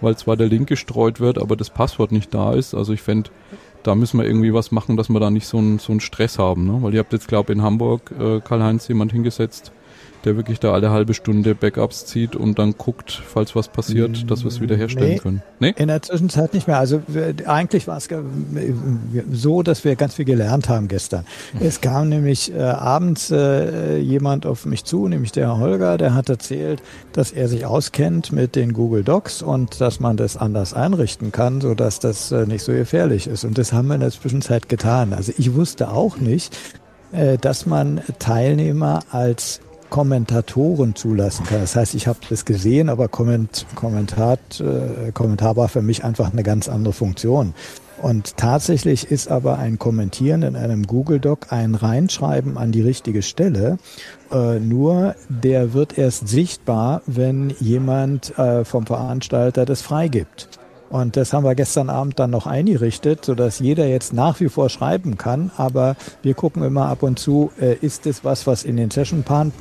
weil 0.00 0.16
zwar 0.16 0.36
der 0.36 0.48
Link 0.48 0.68
gestreut 0.68 1.20
wird, 1.20 1.38
aber 1.38 1.56
das 1.56 1.70
Passwort 1.70 2.10
nicht 2.10 2.32
da 2.34 2.54
ist. 2.54 2.74
Also 2.74 2.92
ich 2.92 3.02
fände, 3.02 3.30
da 3.82 3.94
müssen 3.94 4.18
wir 4.18 4.26
irgendwie 4.26 4.54
was 4.54 4.72
machen, 4.72 4.96
dass 4.96 5.08
wir 5.08 5.20
da 5.20 5.30
nicht 5.30 5.46
so 5.46 5.58
einen 5.58 5.78
so 5.78 5.98
Stress 6.00 6.38
haben, 6.38 6.66
ne? 6.66 6.78
weil 6.80 6.94
ihr 6.94 7.00
habt 7.00 7.12
jetzt, 7.12 7.28
glaube 7.28 7.52
ich, 7.52 7.58
in 7.58 7.64
Hamburg 7.64 8.12
äh, 8.18 8.40
Karl-Heinz 8.40 8.88
jemand 8.88 9.12
hingesetzt, 9.12 9.72
der 10.24 10.36
wirklich 10.36 10.60
da 10.60 10.72
alle 10.72 10.90
halbe 10.90 11.14
Stunde 11.14 11.54
Backups 11.54 12.06
zieht 12.06 12.36
und 12.36 12.58
dann 12.58 12.74
guckt, 12.76 13.22
falls 13.26 13.54
was 13.56 13.68
passiert, 13.68 14.30
dass 14.30 14.42
wir 14.44 14.48
es 14.48 14.60
wieder 14.60 14.76
herstellen 14.76 15.10
nee, 15.10 15.18
können. 15.18 15.42
Nee? 15.58 15.74
In 15.76 15.88
der 15.88 16.02
Zwischenzeit 16.02 16.54
nicht 16.54 16.66
mehr. 16.66 16.78
Also 16.78 17.02
eigentlich 17.46 17.86
war 17.86 17.96
es 17.96 18.08
so, 19.32 19.62
dass 19.62 19.84
wir 19.84 19.96
ganz 19.96 20.14
viel 20.14 20.24
gelernt 20.24 20.68
haben 20.68 20.88
gestern. 20.88 21.24
Es 21.60 21.80
kam 21.80 22.08
nämlich 22.08 22.54
äh, 22.54 22.60
abends 22.60 23.30
äh, 23.30 23.98
jemand 23.98 24.46
auf 24.46 24.66
mich 24.66 24.84
zu, 24.84 25.08
nämlich 25.08 25.32
der 25.32 25.58
Holger, 25.58 25.98
der 25.98 26.14
hat 26.14 26.28
erzählt, 26.28 26.82
dass 27.12 27.32
er 27.32 27.48
sich 27.48 27.66
auskennt 27.66 28.32
mit 28.32 28.56
den 28.56 28.72
Google 28.72 29.04
Docs 29.04 29.42
und 29.42 29.80
dass 29.80 30.00
man 30.00 30.16
das 30.16 30.36
anders 30.36 30.74
einrichten 30.74 31.32
kann, 31.32 31.60
so 31.60 31.74
dass 31.74 31.98
das 31.98 32.32
äh, 32.32 32.46
nicht 32.46 32.62
so 32.62 32.72
gefährlich 32.72 33.26
ist. 33.26 33.44
Und 33.44 33.58
das 33.58 33.72
haben 33.72 33.88
wir 33.88 33.94
in 33.94 34.00
der 34.00 34.10
Zwischenzeit 34.10 34.68
getan. 34.68 35.12
Also 35.12 35.32
ich 35.36 35.54
wusste 35.54 35.90
auch 35.90 36.16
nicht, 36.18 36.56
äh, 37.12 37.38
dass 37.38 37.66
man 37.66 38.00
Teilnehmer 38.18 39.00
als 39.10 39.60
Kommentatoren 39.92 40.94
zulassen 40.94 41.44
kann. 41.44 41.60
Das 41.60 41.76
heißt, 41.76 41.94
ich 41.94 42.06
habe 42.06 42.18
das 42.30 42.46
gesehen, 42.46 42.88
aber 42.88 43.08
Komment, 43.08 43.66
Kommentat, 43.74 44.58
äh, 44.58 45.12
Kommentar 45.12 45.56
war 45.56 45.68
für 45.68 45.82
mich 45.82 46.02
einfach 46.02 46.32
eine 46.32 46.42
ganz 46.42 46.70
andere 46.70 46.94
Funktion. 46.94 47.52
Und 48.00 48.38
tatsächlich 48.38 49.10
ist 49.10 49.30
aber 49.30 49.58
ein 49.58 49.78
Kommentieren 49.78 50.44
in 50.44 50.56
einem 50.56 50.86
Google 50.86 51.20
Doc 51.20 51.52
ein 51.52 51.74
Reinschreiben 51.74 52.56
an 52.56 52.72
die 52.72 52.80
richtige 52.80 53.20
Stelle. 53.20 53.76
Äh, 54.32 54.60
nur 54.60 55.14
der 55.28 55.74
wird 55.74 55.98
erst 55.98 56.26
sichtbar, 56.26 57.02
wenn 57.04 57.50
jemand 57.60 58.38
äh, 58.38 58.64
vom 58.64 58.86
Veranstalter 58.86 59.66
das 59.66 59.82
freigibt. 59.82 60.48
Und 60.92 61.16
das 61.16 61.32
haben 61.32 61.44
wir 61.44 61.54
gestern 61.54 61.88
Abend 61.88 62.18
dann 62.18 62.30
noch 62.30 62.46
eingerichtet, 62.46 63.24
sodass 63.24 63.60
jeder 63.60 63.86
jetzt 63.86 64.12
nach 64.12 64.40
wie 64.40 64.50
vor 64.50 64.68
schreiben 64.68 65.16
kann. 65.16 65.50
Aber 65.56 65.96
wir 66.20 66.34
gucken 66.34 66.62
immer 66.62 66.86
ab 66.86 67.02
und 67.02 67.18
zu, 67.18 67.50
äh, 67.58 67.76
ist 67.76 68.06
es 68.06 68.26
was, 68.26 68.46
was 68.46 68.62
in 68.62 68.76
den 68.76 68.90
Sessionplan 68.90 69.52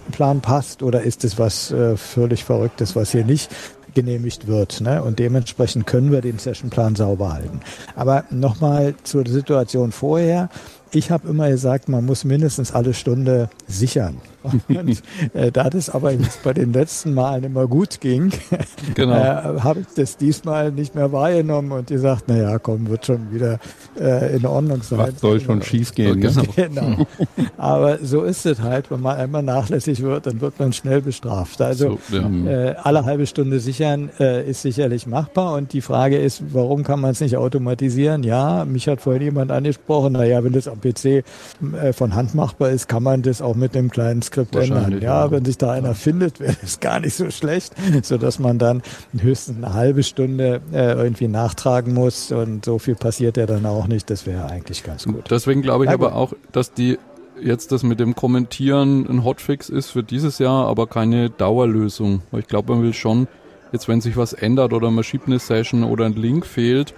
passt 0.41 0.83
oder 0.83 1.03
ist 1.03 1.23
es 1.23 1.39
was 1.39 1.71
äh, 1.71 1.95
völlig 1.95 2.43
Verrücktes, 2.43 2.97
was 2.97 3.13
hier 3.13 3.23
nicht 3.23 3.49
genehmigt 3.93 4.47
wird. 4.47 4.81
Ne? 4.81 5.01
Und 5.01 5.19
dementsprechend 5.19 5.87
können 5.87 6.11
wir 6.11 6.19
den 6.19 6.37
Sessionplan 6.37 6.95
sauber 6.95 7.31
halten. 7.31 7.61
Aber 7.95 8.25
nochmal 8.29 8.95
zur 9.03 9.25
Situation 9.25 9.93
vorher. 9.93 10.49
Ich 10.93 11.09
habe 11.09 11.29
immer 11.29 11.49
gesagt, 11.49 11.87
man 11.87 12.05
muss 12.05 12.25
mindestens 12.25 12.73
alle 12.73 12.93
Stunde 12.93 13.49
sichern. 13.67 14.17
Und, 14.67 15.03
äh, 15.33 15.51
da 15.51 15.69
das 15.69 15.89
aber 15.89 16.11
jetzt 16.11 16.43
bei 16.43 16.53
den 16.53 16.73
letzten 16.73 17.13
Malen 17.13 17.43
immer 17.43 17.67
gut 17.67 18.01
ging, 18.01 18.31
genau. 18.95 19.15
äh, 19.15 19.61
habe 19.61 19.81
ich 19.81 19.87
das 19.95 20.17
diesmal 20.17 20.71
nicht 20.71 20.95
mehr 20.95 21.11
wahrgenommen 21.11 21.71
und 21.71 21.87
gesagt, 21.87 22.23
na 22.27 22.37
ja, 22.37 22.59
komm, 22.59 22.89
wird 22.89 23.05
schon 23.05 23.31
wieder 23.31 23.59
äh, 23.99 24.35
in 24.35 24.45
Ordnung 24.45 24.81
sein. 24.81 24.99
Was 24.99 25.19
soll 25.19 25.39
schon 25.39 25.61
schief 25.61 25.93
gehen? 25.93 26.19
Ne? 26.19 26.31
Genau. 26.31 26.43
genau. 26.55 27.07
Aber 27.57 27.99
so 28.01 28.23
ist 28.23 28.45
es 28.45 28.61
halt, 28.61 28.89
wenn 28.89 29.01
man 29.01 29.17
einmal 29.17 29.43
nachlässig 29.43 30.01
wird, 30.01 30.25
dann 30.25 30.41
wird 30.41 30.59
man 30.59 30.73
schnell 30.73 31.01
bestraft. 31.01 31.61
Also 31.61 31.99
so, 32.09 32.17
ja. 32.17 32.71
äh, 32.71 32.75
alle 32.81 33.05
halbe 33.05 33.27
Stunde 33.27 33.59
sichern 33.59 34.09
äh, 34.19 34.49
ist 34.49 34.63
sicherlich 34.63 35.05
machbar 35.05 35.53
und 35.53 35.73
die 35.73 35.81
Frage 35.81 36.17
ist, 36.17 36.41
warum 36.51 36.83
kann 36.83 36.99
man 36.99 37.11
es 37.11 37.21
nicht 37.21 37.37
automatisieren? 37.37 38.23
Ja, 38.23 38.65
mich 38.65 38.87
hat 38.87 39.01
vorhin 39.01 39.21
jemand 39.21 39.51
angesprochen, 39.51 40.13
naja, 40.13 40.43
wenn 40.43 40.53
das 40.53 40.67
am 40.67 40.80
PC 40.81 41.05
äh, 41.05 41.93
von 41.93 42.15
Hand 42.15 42.35
machbar 42.35 42.69
ist, 42.69 42.87
kann 42.87 43.03
man 43.03 43.21
das 43.21 43.41
auch 43.41 43.55
mit 43.55 43.75
dem 43.75 43.89
kleinen 43.89 44.21
Skript 44.21 44.55
ändern. 44.55 44.93
Ja, 45.01 45.25
ja, 45.25 45.31
wenn 45.31 45.45
sich 45.45 45.57
da 45.57 45.71
einer 45.71 45.89
ja. 45.89 45.93
findet, 45.93 46.39
wäre 46.39 46.55
es 46.63 46.79
gar 46.79 46.99
nicht 46.99 47.15
so 47.15 47.29
schlecht, 47.29 47.73
so 48.03 48.17
dass 48.17 48.39
man 48.39 48.57
dann 48.57 48.81
höchstens 49.17 49.57
eine 49.57 49.73
halbe 49.73 50.03
Stunde 50.03 50.61
äh, 50.73 50.93
irgendwie 50.93 51.27
nachtragen 51.27 51.93
muss 51.93 52.31
und 52.31 52.65
so 52.65 52.79
viel 52.79 52.95
passiert 52.95 53.37
ja 53.37 53.45
dann 53.45 53.65
auch 53.65 53.87
nicht. 53.87 54.09
Das 54.09 54.25
wäre 54.25 54.45
eigentlich 54.45 54.83
ganz 54.83 55.05
gut. 55.05 55.29
Deswegen 55.29 55.61
glaube 55.61 55.85
ich 55.85 55.89
ja, 55.89 55.95
aber 55.95 56.15
auch, 56.15 56.33
dass 56.51 56.73
die 56.73 56.97
jetzt 57.41 57.71
das 57.71 57.83
mit 57.83 57.99
dem 57.99 58.15
Kommentieren 58.15 59.07
ein 59.07 59.23
Hotfix 59.23 59.69
ist 59.69 59.89
für 59.89 60.03
dieses 60.03 60.39
Jahr, 60.39 60.67
aber 60.67 60.87
keine 60.87 61.29
Dauerlösung. 61.29 62.21
Ich 62.33 62.47
glaube, 62.47 62.73
man 62.73 62.83
will 62.83 62.93
schon, 62.93 63.27
jetzt 63.71 63.87
wenn 63.87 64.01
sich 64.01 64.17
was 64.17 64.33
ändert 64.33 64.73
oder 64.73 64.91
man 64.91 65.03
schiebt 65.03 65.27
eine 65.27 65.39
Session 65.39 65.83
oder 65.83 66.05
ein 66.05 66.13
Link 66.13 66.45
fehlt, 66.45 66.93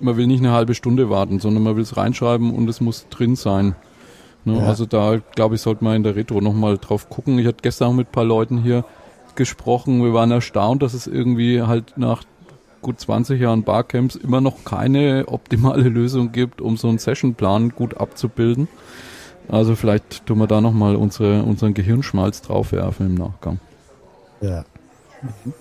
man 0.00 0.16
will 0.16 0.26
nicht 0.26 0.40
eine 0.40 0.52
halbe 0.52 0.74
Stunde 0.74 1.10
warten, 1.10 1.40
sondern 1.40 1.62
man 1.62 1.76
will 1.76 1.82
es 1.82 1.96
reinschreiben 1.96 2.54
und 2.54 2.68
es 2.68 2.80
muss 2.80 3.06
drin 3.08 3.36
sein. 3.36 3.74
Ne? 4.44 4.58
Ja. 4.58 4.66
Also 4.66 4.86
da, 4.86 5.20
glaube 5.34 5.56
ich, 5.56 5.60
sollte 5.60 5.84
man 5.84 5.96
in 5.96 6.02
der 6.02 6.16
Retro 6.16 6.40
nochmal 6.40 6.78
drauf 6.78 7.08
gucken. 7.08 7.38
Ich 7.38 7.46
hatte 7.46 7.58
gestern 7.62 7.88
auch 7.88 7.94
mit 7.94 8.08
ein 8.08 8.12
paar 8.12 8.24
Leuten 8.24 8.58
hier 8.58 8.84
gesprochen. 9.34 10.02
Wir 10.02 10.14
waren 10.14 10.30
erstaunt, 10.30 10.82
dass 10.82 10.94
es 10.94 11.06
irgendwie 11.06 11.62
halt 11.62 11.94
nach 11.96 12.22
gut 12.82 13.00
20 13.00 13.40
Jahren 13.40 13.64
Barcamps 13.64 14.16
immer 14.16 14.40
noch 14.40 14.64
keine 14.64 15.24
optimale 15.26 15.82
Lösung 15.88 16.32
gibt, 16.32 16.60
um 16.60 16.76
so 16.76 16.88
einen 16.88 16.98
Sessionplan 16.98 17.70
gut 17.70 17.96
abzubilden. 17.96 18.68
Also 19.48 19.76
vielleicht 19.76 20.26
tun 20.26 20.38
wir 20.38 20.46
da 20.46 20.60
nochmal 20.60 20.96
unsere, 20.96 21.42
unseren 21.42 21.74
Gehirnschmalz 21.74 22.42
draufwerfen 22.42 23.06
im 23.06 23.14
Nachgang. 23.14 23.60
Ja. 24.40 24.64
Mhm. 25.22 25.52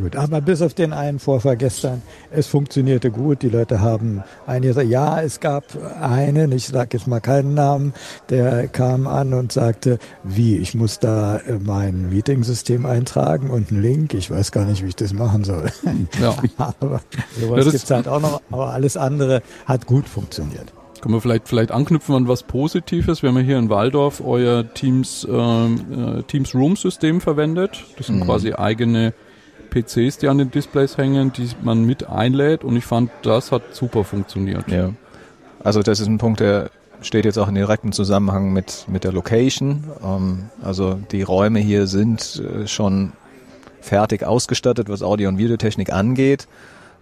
Gut, 0.00 0.16
aber 0.16 0.40
bis 0.40 0.62
auf 0.62 0.74
den 0.74 0.92
einen 0.92 1.18
Vorfall 1.18 1.56
gestern, 1.56 2.02
es 2.30 2.46
funktionierte 2.46 3.10
gut. 3.10 3.42
Die 3.42 3.48
Leute 3.48 3.80
haben 3.80 4.22
einige 4.46 4.68
gesagt, 4.68 4.88
ja, 4.88 5.20
es 5.20 5.40
gab 5.40 5.64
einen, 6.00 6.52
ich 6.52 6.68
sage 6.68 6.90
jetzt 6.98 7.06
mal 7.06 7.20
keinen 7.20 7.54
Namen, 7.54 7.94
der 8.28 8.68
kam 8.68 9.06
an 9.06 9.34
und 9.34 9.52
sagte, 9.52 9.98
wie, 10.22 10.56
ich 10.56 10.74
muss 10.74 10.98
da 10.98 11.40
mein 11.64 12.10
Meeting-System 12.10 12.86
eintragen 12.86 13.50
und 13.50 13.70
einen 13.70 13.82
Link. 13.82 14.14
Ich 14.14 14.30
weiß 14.30 14.52
gar 14.52 14.64
nicht, 14.66 14.84
wie 14.84 14.88
ich 14.88 14.96
das 14.96 15.12
machen 15.12 15.44
soll. 15.44 15.70
Ja. 16.20 16.34
aber 16.56 17.00
sowas 17.38 17.66
ja, 17.66 17.70
gibt 17.70 17.84
es 17.84 17.90
halt 17.90 18.08
auch 18.08 18.20
noch, 18.20 18.40
aber 18.50 18.72
alles 18.72 18.96
andere 18.96 19.42
hat 19.66 19.86
gut 19.86 20.08
funktioniert. 20.08 20.72
Können 21.00 21.14
wir 21.14 21.20
vielleicht, 21.20 21.48
vielleicht 21.48 21.70
anknüpfen 21.70 22.14
an 22.14 22.28
was 22.28 22.42
Positives? 22.42 23.22
Wir 23.22 23.28
haben 23.28 23.36
ja 23.36 23.42
hier 23.42 23.58
in 23.58 23.68
Waldorf 23.68 24.20
euer 24.24 24.72
Teams, 24.74 25.26
ähm, 25.30 26.18
äh, 26.18 26.22
Teams 26.24 26.54
Room 26.54 26.76
System 26.76 27.20
verwendet. 27.20 27.84
Das 27.96 28.06
sind 28.08 28.16
mhm. 28.16 28.24
quasi 28.24 28.52
eigene 28.54 29.12
PCs, 29.82 30.18
die 30.18 30.28
an 30.28 30.38
den 30.38 30.50
Displays 30.50 30.96
hängen, 30.96 31.32
die 31.32 31.48
man 31.62 31.84
mit 31.84 32.08
einlädt 32.08 32.64
und 32.64 32.76
ich 32.76 32.84
fand, 32.84 33.10
das 33.22 33.52
hat 33.52 33.62
super 33.72 34.04
funktioniert. 34.04 34.68
Ja. 34.68 34.90
Also 35.62 35.82
das 35.82 36.00
ist 36.00 36.06
ein 36.06 36.18
Punkt, 36.18 36.40
der 36.40 36.70
steht 37.00 37.24
jetzt 37.24 37.38
auch 37.38 37.48
in 37.48 37.54
direktem 37.54 37.92
Zusammenhang 37.92 38.52
mit, 38.52 38.86
mit 38.88 39.04
der 39.04 39.12
Location. 39.12 39.84
Ähm, 40.02 40.50
also 40.62 40.94
die 41.12 41.22
Räume 41.22 41.60
hier 41.60 41.86
sind 41.86 42.42
äh, 42.42 42.66
schon 42.66 43.12
fertig 43.80 44.24
ausgestattet, 44.24 44.88
was 44.88 45.02
Audio- 45.02 45.28
und 45.28 45.38
Videotechnik 45.38 45.92
angeht. 45.92 46.48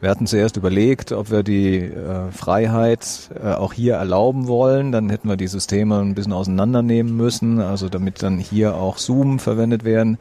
Wir 0.01 0.11
hatten 0.11 0.27
zuerst 0.27 0.59
überlegt, 0.59 1.13
ob 1.13 1.31
wir 1.31 1.43
die 1.43 1.79
äh, 1.79 2.31
Freiheit 2.31 3.31
äh, 3.43 3.53
auch 3.53 3.73
hier 3.73 3.95
erlauben 3.95 4.47
wollen. 4.47 4.93
Dann 4.93 5.09
hätten 5.09 5.29
wir 5.29 5.37
die 5.37 5.47
Systeme 5.47 6.01
ein 6.01 6.15
bisschen 6.15 6.35
auseinandernehmen 6.35 7.17
müssen, 7.17 7.61
also 7.61 7.89
damit 7.89 8.23
dann 8.23 8.39
hier 8.39 8.75
auch 8.75 8.99
Zoom 8.99 9.39
verwendet 9.39 9.85
werden 9.85 10.19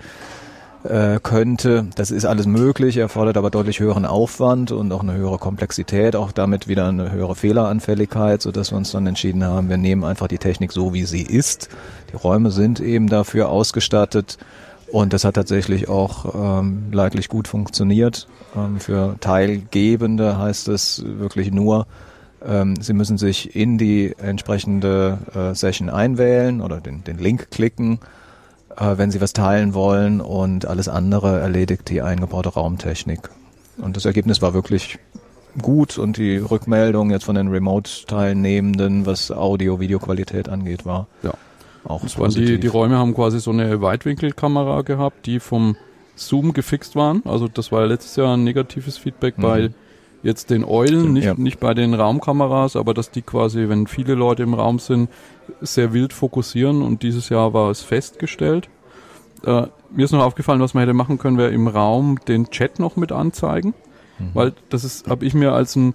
äh, 0.90 1.20
könnte. 1.22 1.88
Das 1.96 2.12
ist 2.12 2.26
alles 2.26 2.46
möglich, 2.46 2.98
erfordert 2.98 3.38
aber 3.38 3.50
deutlich 3.50 3.80
höheren 3.80 4.06
Aufwand 4.06 4.72
und 4.72 4.92
auch 4.92 5.02
eine 5.02 5.14
höhere 5.14 5.38
Komplexität, 5.38 6.16
auch 6.16 6.32
damit 6.32 6.68
wieder 6.68 6.88
eine 6.88 7.12
höhere 7.12 7.36
Fehleranfälligkeit, 7.36 8.42
sodass 8.42 8.72
wir 8.72 8.78
uns 8.78 8.92
dann 8.92 9.08
entschieden 9.08 9.44
haben, 9.44 9.70
wir 9.70 9.78
nehmen 9.78 10.04
einfach 10.04 10.28
die 10.28 10.38
Technik 10.38 10.72
so, 10.72 10.94
wie 10.94 11.06
sie 11.06 11.22
ist. 11.22 11.70
Die 12.12 12.16
Räume 12.16 12.52
sind 12.52 12.80
eben 12.80 13.08
dafür 13.08 13.50
ausgestattet 13.50 14.38
und 14.92 15.14
das 15.14 15.26
hat 15.26 15.36
tatsächlich 15.36 15.90
auch 15.90 16.62
ähm, 16.62 16.86
leidlich 16.92 17.30
gut 17.30 17.48
funktioniert. 17.48 18.28
Ähm, 18.56 18.80
für 18.80 19.16
Teilgebende 19.20 20.38
heißt 20.38 20.68
es 20.68 21.04
wirklich 21.06 21.52
nur, 21.52 21.88
ähm, 22.46 22.76
Sie 22.80 22.94
müssen 22.94 23.18
sich 23.18 23.56
in 23.56 23.78
die 23.78 24.14
entsprechende 24.18 25.18
äh, 25.34 25.56
Session 25.56 25.90
einwählen 25.90 26.62
oder 26.62 26.80
den, 26.80 27.04
den 27.04 27.18
Link 27.18 27.50
klicken 27.50 28.00
äh, 28.78 28.98
wenn 28.98 29.12
sie 29.12 29.22
was 29.22 29.34
teilen 29.34 29.74
wollen 29.74 30.22
und 30.22 30.66
alles 30.66 30.88
andere 30.88 31.40
erledigt 31.40 31.90
die 31.90 32.02
eingebaute 32.02 32.50
Raumtechnik. 32.50 33.30
Und 33.78 33.96
das 33.98 34.06
Ergebnis 34.06 34.42
war 34.42 34.54
wirklich 34.54 35.00
gut 35.62 35.98
und 35.98 36.18
die 36.18 36.38
Rückmeldung 36.38 37.12
jetzt 37.12 37.26
von 37.26 37.36
den 37.36 37.48
Remote-Teilnehmenden, 37.48 39.06
was 39.06 39.32
Audio-Videoqualität 39.32 40.50
angeht, 40.50 40.86
war 40.86 41.08
ja. 41.24 41.34
auch 41.86 42.02
das 42.02 42.16
positiv. 42.16 42.48
Die, 42.48 42.60
die 42.60 42.68
Räume 42.68 42.98
haben 42.98 43.14
quasi 43.14 43.40
so 43.40 43.52
eine 43.52 43.82
Weitwinkelkamera 43.82 44.82
gehabt, 44.82 45.26
die 45.26 45.40
vom 45.40 45.76
Zoom 46.16 46.54
gefixt 46.54 46.96
waren. 46.96 47.22
Also 47.26 47.48
das 47.48 47.72
war 47.72 47.82
ja 47.82 47.88
letztes 47.88 48.16
Jahr 48.16 48.36
ein 48.36 48.44
negatives 48.44 48.98
Feedback 48.98 49.38
mhm. 49.38 49.42
bei 49.42 49.70
jetzt 50.26 50.50
den 50.50 50.66
Eulen, 50.66 51.14
nicht, 51.14 51.26
ja. 51.26 51.36
nicht 51.36 51.60
bei 51.60 51.76
den 51.76 51.94
Raumkameras, 51.94 52.76
aber 52.76 52.96
dass 52.96 53.12
die 53.12 53.22
quasi, 53.22 53.70
wenn 53.70 53.86
viele 53.86 54.16
Leute 54.16 54.42
im 54.42 54.56
Raum 54.56 54.80
sind, 54.80 55.10
sehr 55.62 55.94
wild 55.94 56.14
fokussieren 56.14 56.82
und 56.82 57.04
dieses 57.04 57.30
Jahr 57.30 57.54
war 57.54 57.70
es 57.70 57.82
festgestellt. 57.82 58.68
Äh, 59.46 59.68
mir 59.92 60.06
ist 60.06 60.12
noch 60.12 60.24
aufgefallen, 60.24 60.60
was 60.60 60.74
man 60.74 60.82
hätte 60.82 60.96
machen 60.96 61.20
können, 61.20 61.38
wäre 61.38 61.52
im 61.52 61.68
Raum 61.68 62.18
den 62.28 62.50
Chat 62.50 62.80
noch 62.80 62.96
mit 62.96 63.12
anzeigen, 63.12 63.76
mhm. 64.18 64.32
weil 64.34 64.54
das 64.70 64.84
ist, 64.84 65.08
habe 65.08 65.26
ich 65.26 65.36
mir 65.36 65.54
als 65.54 65.76
ein 65.76 65.94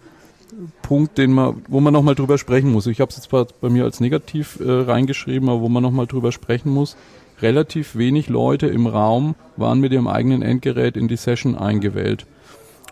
Punkt, 0.83 1.19
den 1.19 1.33
man, 1.33 1.63
wo 1.69 1.81
man 1.81 1.93
nochmal 1.93 2.15
drüber 2.15 2.39
sprechen 2.39 2.71
muss. 2.71 2.87
Ich 2.87 3.01
habe 3.01 3.11
es 3.11 3.17
jetzt 3.17 3.31
bei, 3.31 3.45
bei 3.61 3.69
mir 3.69 3.83
als 3.83 3.99
negativ 3.99 4.61
äh, 4.61 4.71
reingeschrieben, 4.71 5.49
aber 5.49 5.61
wo 5.61 5.69
man 5.69 5.83
nochmal 5.83 6.07
drüber 6.07 6.31
sprechen 6.31 6.73
muss. 6.73 6.97
Relativ 7.43 7.97
wenig 7.97 8.29
Leute 8.29 8.69
im 8.69 8.87
Raum 8.87 9.35
waren 9.57 9.81
mit 9.81 9.93
ihrem 9.93 10.07
eigenen 10.07 10.43
Endgerät 10.43 10.97
in 10.97 11.09
die 11.09 11.17
Session 11.17 11.57
eingewählt. 11.57 12.27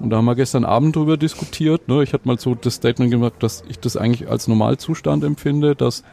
Und 0.00 0.10
da 0.10 0.18
haben 0.18 0.26
wir 0.26 0.36
gestern 0.36 0.64
Abend 0.64 0.94
drüber 0.94 1.16
diskutiert. 1.16 1.88
Ne? 1.88 2.02
Ich 2.02 2.12
hatte 2.12 2.28
mal 2.28 2.38
so 2.38 2.54
das 2.54 2.74
Statement 2.74 3.10
gemacht, 3.10 3.34
dass 3.40 3.64
ich 3.68 3.80
das 3.80 3.96
eigentlich 3.96 4.28
als 4.30 4.46
Normalzustand 4.46 5.24
empfinde, 5.24 5.74
dass 5.74 6.04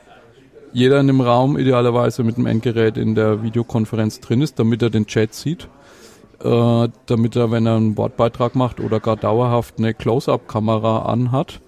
jeder 0.74 1.00
in 1.00 1.08
dem 1.08 1.22
Raum 1.22 1.58
idealerweise 1.58 2.24
mit 2.24 2.38
dem 2.38 2.48
Endgerät 2.48 2.98
in 2.98 3.16
der 3.16 3.44
Videokonferenz 3.44 4.20
drin 4.20 4.42
ist, 4.42 4.60
damit 4.60 4.82
er 4.82 4.90
den 4.90 5.06
Chat 5.06 5.34
sieht, 5.34 5.70
äh, 6.44 6.90
damit 7.06 7.36
er, 7.36 7.52
wenn 7.52 7.66
er 7.66 7.76
einen 7.76 7.96
Wortbeitrag 7.96 8.56
macht 8.56 8.80
oder 8.80 9.00
gar 9.00 9.16
dauerhaft 9.16 9.76
eine 9.78 9.94
Close-up-Kamera 9.94 11.04
anhat, 11.04 11.62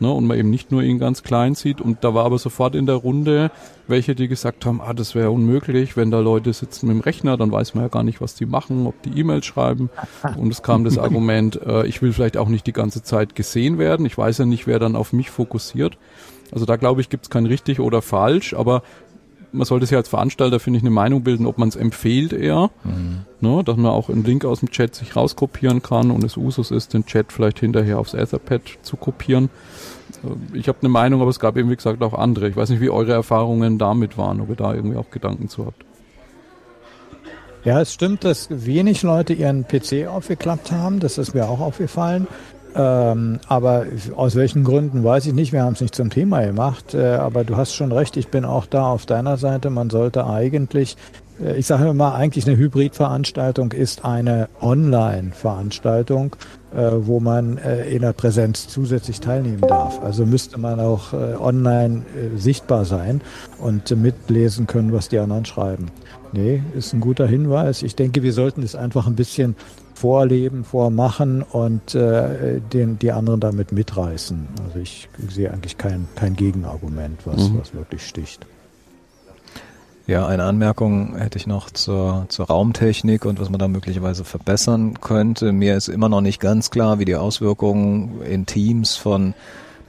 ne, 0.00 0.10
und 0.10 0.26
man 0.26 0.38
eben 0.38 0.50
nicht 0.50 0.72
nur 0.72 0.82
ihn 0.82 0.98
ganz 0.98 1.22
klein 1.22 1.54
sieht. 1.54 1.80
Und 1.80 2.02
da 2.02 2.14
war 2.14 2.24
aber 2.24 2.38
sofort 2.38 2.74
in 2.74 2.86
der 2.86 2.96
Runde 2.96 3.50
welche, 3.86 4.14
die 4.14 4.28
gesagt 4.28 4.64
haben, 4.64 4.80
ah, 4.80 4.94
das 4.94 5.14
wäre 5.14 5.30
unmöglich, 5.30 5.96
wenn 5.96 6.10
da 6.10 6.20
Leute 6.20 6.52
sitzen 6.52 6.86
mit 6.86 6.96
dem 6.96 7.00
Rechner, 7.00 7.36
dann 7.36 7.50
weiß 7.50 7.74
man 7.74 7.84
ja 7.84 7.88
gar 7.88 8.04
nicht, 8.04 8.20
was 8.20 8.34
die 8.34 8.46
machen, 8.46 8.86
ob 8.86 9.02
die 9.02 9.18
E-Mails 9.18 9.44
schreiben. 9.44 9.90
Und 10.36 10.50
es 10.52 10.62
kam 10.62 10.84
das 10.84 10.96
Argument, 10.96 11.60
äh, 11.60 11.86
ich 11.86 12.00
will 12.00 12.12
vielleicht 12.12 12.36
auch 12.36 12.48
nicht 12.48 12.66
die 12.66 12.72
ganze 12.72 13.02
Zeit 13.02 13.34
gesehen 13.34 13.78
werden. 13.78 14.06
Ich 14.06 14.16
weiß 14.16 14.38
ja 14.38 14.46
nicht, 14.46 14.66
wer 14.66 14.78
dann 14.78 14.96
auf 14.96 15.12
mich 15.12 15.30
fokussiert. 15.30 15.98
Also 16.52 16.66
da 16.66 16.76
glaube 16.76 17.00
ich, 17.00 17.08
gibt 17.08 17.24
es 17.24 17.30
kein 17.30 17.46
richtig 17.46 17.80
oder 17.80 18.02
falsch, 18.02 18.54
aber 18.54 18.82
man 19.52 19.64
sollte 19.64 19.86
sich 19.86 19.96
als 19.96 20.08
Veranstalter, 20.08 20.60
finde 20.60 20.78
ich, 20.78 20.82
eine 20.82 20.90
Meinung 20.90 21.22
bilden, 21.22 21.46
ob 21.46 21.58
man 21.58 21.68
es 21.68 21.76
empfiehlt 21.76 22.32
eher, 22.32 22.70
mhm. 22.84 23.22
ne, 23.40 23.62
dass 23.64 23.76
man 23.76 23.90
auch 23.90 24.08
einen 24.08 24.24
Link 24.24 24.44
aus 24.44 24.60
dem 24.60 24.70
Chat 24.70 24.94
sich 24.94 25.16
rauskopieren 25.16 25.82
kann 25.82 26.10
und 26.10 26.24
es 26.24 26.36
Usus 26.36 26.70
ist, 26.70 26.94
den 26.94 27.06
Chat 27.06 27.32
vielleicht 27.32 27.60
hinterher 27.60 27.98
aufs 27.98 28.14
Etherpad 28.14 28.62
zu 28.82 28.96
kopieren. 28.96 29.50
Äh, 30.24 30.58
ich 30.58 30.68
habe 30.68 30.78
eine 30.80 30.88
Meinung, 30.88 31.20
aber 31.20 31.30
es 31.30 31.40
gab 31.40 31.56
eben, 31.56 31.70
wie 31.70 31.76
gesagt, 31.76 32.02
auch 32.02 32.14
andere. 32.14 32.48
Ich 32.48 32.56
weiß 32.56 32.70
nicht, 32.70 32.80
wie 32.80 32.90
eure 32.90 33.12
Erfahrungen 33.12 33.78
damit 33.78 34.16
waren, 34.18 34.40
ob 34.40 34.50
ihr 34.50 34.56
da 34.56 34.74
irgendwie 34.74 34.96
auch 34.96 35.10
Gedanken 35.10 35.48
zu 35.48 35.66
habt. 35.66 35.84
Ja, 37.64 37.80
es 37.80 37.92
stimmt, 37.92 38.24
dass 38.24 38.48
wenig 38.50 39.02
Leute 39.02 39.34
ihren 39.34 39.66
PC 39.66 40.06
aufgeklappt 40.08 40.72
haben. 40.72 40.98
Das 40.98 41.18
ist 41.18 41.34
mir 41.34 41.46
auch 41.46 41.60
aufgefallen. 41.60 42.26
Ähm, 42.74 43.40
aber 43.48 43.86
aus 44.14 44.36
welchen 44.36 44.64
Gründen 44.64 45.02
weiß 45.02 45.26
ich 45.26 45.32
nicht. 45.32 45.52
Wir 45.52 45.64
haben 45.64 45.72
es 45.72 45.80
nicht 45.80 45.94
zum 45.94 46.10
Thema 46.10 46.42
gemacht. 46.44 46.94
Äh, 46.94 47.14
aber 47.14 47.44
du 47.44 47.56
hast 47.56 47.74
schon 47.74 47.92
recht. 47.92 48.16
Ich 48.16 48.28
bin 48.28 48.44
auch 48.44 48.66
da 48.66 48.86
auf 48.86 49.06
deiner 49.06 49.36
Seite. 49.36 49.70
Man 49.70 49.90
sollte 49.90 50.26
eigentlich, 50.26 50.96
äh, 51.42 51.56
ich 51.56 51.66
sage 51.66 51.88
immer, 51.88 52.14
eigentlich 52.14 52.46
eine 52.46 52.56
Hybridveranstaltung 52.56 53.72
ist 53.72 54.04
eine 54.04 54.48
Online-Veranstaltung, 54.60 56.36
äh, 56.72 56.90
wo 56.92 57.18
man 57.18 57.58
äh, 57.58 57.88
in 57.90 58.02
der 58.02 58.12
Präsenz 58.12 58.68
zusätzlich 58.68 59.20
teilnehmen 59.20 59.62
darf. 59.62 60.00
Also 60.02 60.24
müsste 60.24 60.58
man 60.58 60.78
auch 60.78 61.12
äh, 61.12 61.34
online 61.34 62.02
äh, 62.14 62.38
sichtbar 62.38 62.84
sein 62.84 63.20
und 63.58 63.90
mitlesen 63.96 64.68
können, 64.68 64.92
was 64.92 65.08
die 65.08 65.18
anderen 65.18 65.44
schreiben. 65.44 65.86
Nee, 66.32 66.62
ist 66.76 66.92
ein 66.92 67.00
guter 67.00 67.26
Hinweis. 67.26 67.82
Ich 67.82 67.96
denke, 67.96 68.22
wir 68.22 68.32
sollten 68.32 68.62
es 68.62 68.76
einfach 68.76 69.08
ein 69.08 69.16
bisschen 69.16 69.56
vorleben, 70.00 70.64
vormachen 70.64 71.42
und 71.42 71.94
äh, 71.94 72.58
den, 72.72 72.98
die 72.98 73.12
anderen 73.12 73.38
damit 73.40 73.70
mitreißen. 73.70 74.48
Also 74.64 74.78
ich 74.78 75.10
sehe 75.28 75.52
eigentlich 75.52 75.76
kein, 75.76 76.08
kein 76.14 76.36
Gegenargument, 76.36 77.20
was, 77.26 77.50
mhm. 77.50 77.58
was 77.60 77.74
wirklich 77.74 78.06
sticht. 78.06 78.46
Ja, 80.06 80.26
eine 80.26 80.44
Anmerkung 80.44 81.16
hätte 81.16 81.36
ich 81.36 81.46
noch 81.46 81.70
zur, 81.70 82.24
zur 82.30 82.46
Raumtechnik 82.46 83.26
und 83.26 83.38
was 83.40 83.50
man 83.50 83.60
da 83.60 83.68
möglicherweise 83.68 84.24
verbessern 84.24 84.98
könnte. 85.00 85.52
Mir 85.52 85.76
ist 85.76 85.88
immer 85.88 86.08
noch 86.08 86.22
nicht 86.22 86.40
ganz 86.40 86.70
klar, 86.70 86.98
wie 86.98 87.04
die 87.04 87.16
Auswirkungen 87.16 88.22
in 88.22 88.46
Teams 88.46 88.96
von 88.96 89.34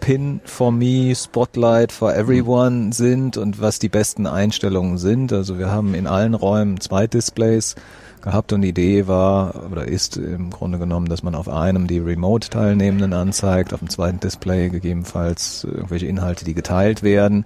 Pin 0.01 0.41
for 0.43 0.73
Me, 0.73 1.15
Spotlight 1.15 1.93
for 1.93 2.13
Everyone 2.13 2.91
sind 2.91 3.37
und 3.37 3.61
was 3.61 3.79
die 3.79 3.87
besten 3.87 4.27
Einstellungen 4.27 4.97
sind. 4.97 5.31
Also 5.31 5.57
wir 5.57 5.71
haben 5.71 5.93
in 5.93 6.05
allen 6.05 6.33
Räumen 6.33 6.81
zwei 6.81 7.07
Displays 7.07 7.75
gehabt 8.21 8.53
und 8.53 8.61
die 8.61 8.69
Idee 8.69 9.07
war 9.07 9.71
oder 9.71 9.87
ist 9.87 10.17
im 10.17 10.49
Grunde 10.49 10.77
genommen, 10.77 11.07
dass 11.07 11.23
man 11.23 11.35
auf 11.35 11.49
einem 11.49 11.87
die 11.87 11.99
Remote-Teilnehmenden 11.99 13.13
anzeigt, 13.13 13.73
auf 13.73 13.79
dem 13.79 13.89
zweiten 13.89 14.19
Display 14.19 14.69
gegebenenfalls 14.69 15.63
irgendwelche 15.63 16.05
Inhalte, 16.05 16.45
die 16.45 16.53
geteilt 16.53 17.03
werden. 17.03 17.45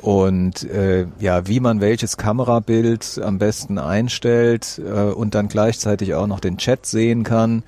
Und 0.00 0.64
äh, 0.70 1.06
ja, 1.18 1.48
wie 1.48 1.60
man 1.60 1.80
welches 1.80 2.16
Kamerabild 2.16 3.20
am 3.22 3.38
besten 3.38 3.78
einstellt 3.78 4.80
äh, 4.84 5.10
und 5.10 5.34
dann 5.34 5.48
gleichzeitig 5.48 6.14
auch 6.14 6.26
noch 6.26 6.40
den 6.40 6.56
Chat 6.56 6.86
sehen 6.86 7.24
kann, 7.24 7.64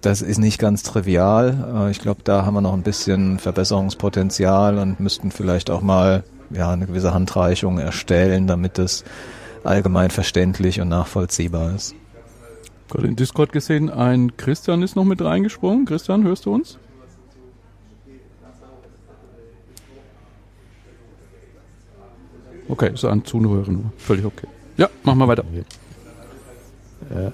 das 0.00 0.22
ist 0.22 0.38
nicht 0.38 0.58
ganz 0.58 0.84
trivial. 0.84 1.88
Äh, 1.88 1.90
ich 1.90 1.98
glaube, 1.98 2.20
da 2.22 2.46
haben 2.46 2.54
wir 2.54 2.60
noch 2.60 2.74
ein 2.74 2.82
bisschen 2.82 3.38
Verbesserungspotenzial 3.38 4.78
und 4.78 5.00
müssten 5.00 5.32
vielleicht 5.32 5.70
auch 5.70 5.80
mal 5.80 6.22
ja 6.50 6.70
eine 6.70 6.86
gewisse 6.86 7.12
Handreichung 7.12 7.78
erstellen, 7.78 8.46
damit 8.46 8.78
das 8.78 9.04
allgemein 9.64 10.10
verständlich 10.10 10.80
und 10.80 10.88
nachvollziehbar 10.88 11.74
ist. 11.74 11.94
Gerade 12.88 13.06
in 13.06 13.16
Discord 13.16 13.52
gesehen, 13.52 13.90
ein 13.90 14.36
Christian 14.36 14.82
ist 14.82 14.96
noch 14.96 15.04
mit 15.04 15.20
reingesprungen. 15.20 15.84
Christian, 15.84 16.24
hörst 16.24 16.46
du 16.46 16.54
uns? 16.54 16.78
Okay, 22.68 22.92
ist 22.92 23.04
ein 23.04 23.24
Zuhörer 23.24 23.70
nur. 23.70 23.92
Völlig 23.96 24.24
okay. 24.24 24.46
Ja, 24.76 24.88
machen 25.02 25.18
wir 25.18 25.28
weiter. 25.28 25.44
Ja. 27.10 27.32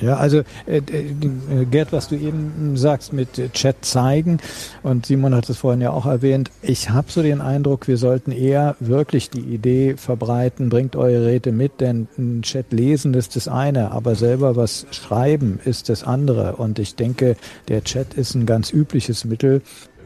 Ja, 0.00 0.16
also 0.16 0.42
äh, 0.66 0.78
äh, 0.78 1.64
Gerd, 1.70 1.92
was 1.92 2.08
du 2.08 2.14
eben 2.14 2.76
sagst 2.76 3.12
mit 3.12 3.52
Chat 3.52 3.84
zeigen 3.84 4.38
und 4.82 5.06
Simon 5.06 5.34
hat 5.34 5.48
es 5.48 5.58
vorhin 5.58 5.80
ja 5.80 5.90
auch 5.90 6.06
erwähnt, 6.06 6.50
ich 6.62 6.90
habe 6.90 7.10
so 7.10 7.22
den 7.22 7.40
Eindruck, 7.40 7.88
wir 7.88 7.96
sollten 7.96 8.30
eher 8.30 8.76
wirklich 8.78 9.30
die 9.30 9.40
Idee 9.40 9.96
verbreiten, 9.96 10.68
bringt 10.68 10.94
eure 10.94 11.26
Räte 11.26 11.50
mit, 11.50 11.80
denn 11.80 12.06
ein 12.16 12.42
Chat 12.42 12.72
lesen 12.72 13.14
ist 13.14 13.34
das 13.34 13.48
eine, 13.48 13.90
aber 13.90 14.14
selber 14.14 14.54
was 14.54 14.86
schreiben 14.92 15.58
ist 15.64 15.88
das 15.88 16.04
andere 16.04 16.56
und 16.56 16.78
ich 16.78 16.94
denke, 16.94 17.36
der 17.66 17.82
Chat 17.82 18.14
ist 18.14 18.34
ein 18.34 18.46
ganz 18.46 18.72
übliches 18.72 19.24
Mittel, 19.24 19.62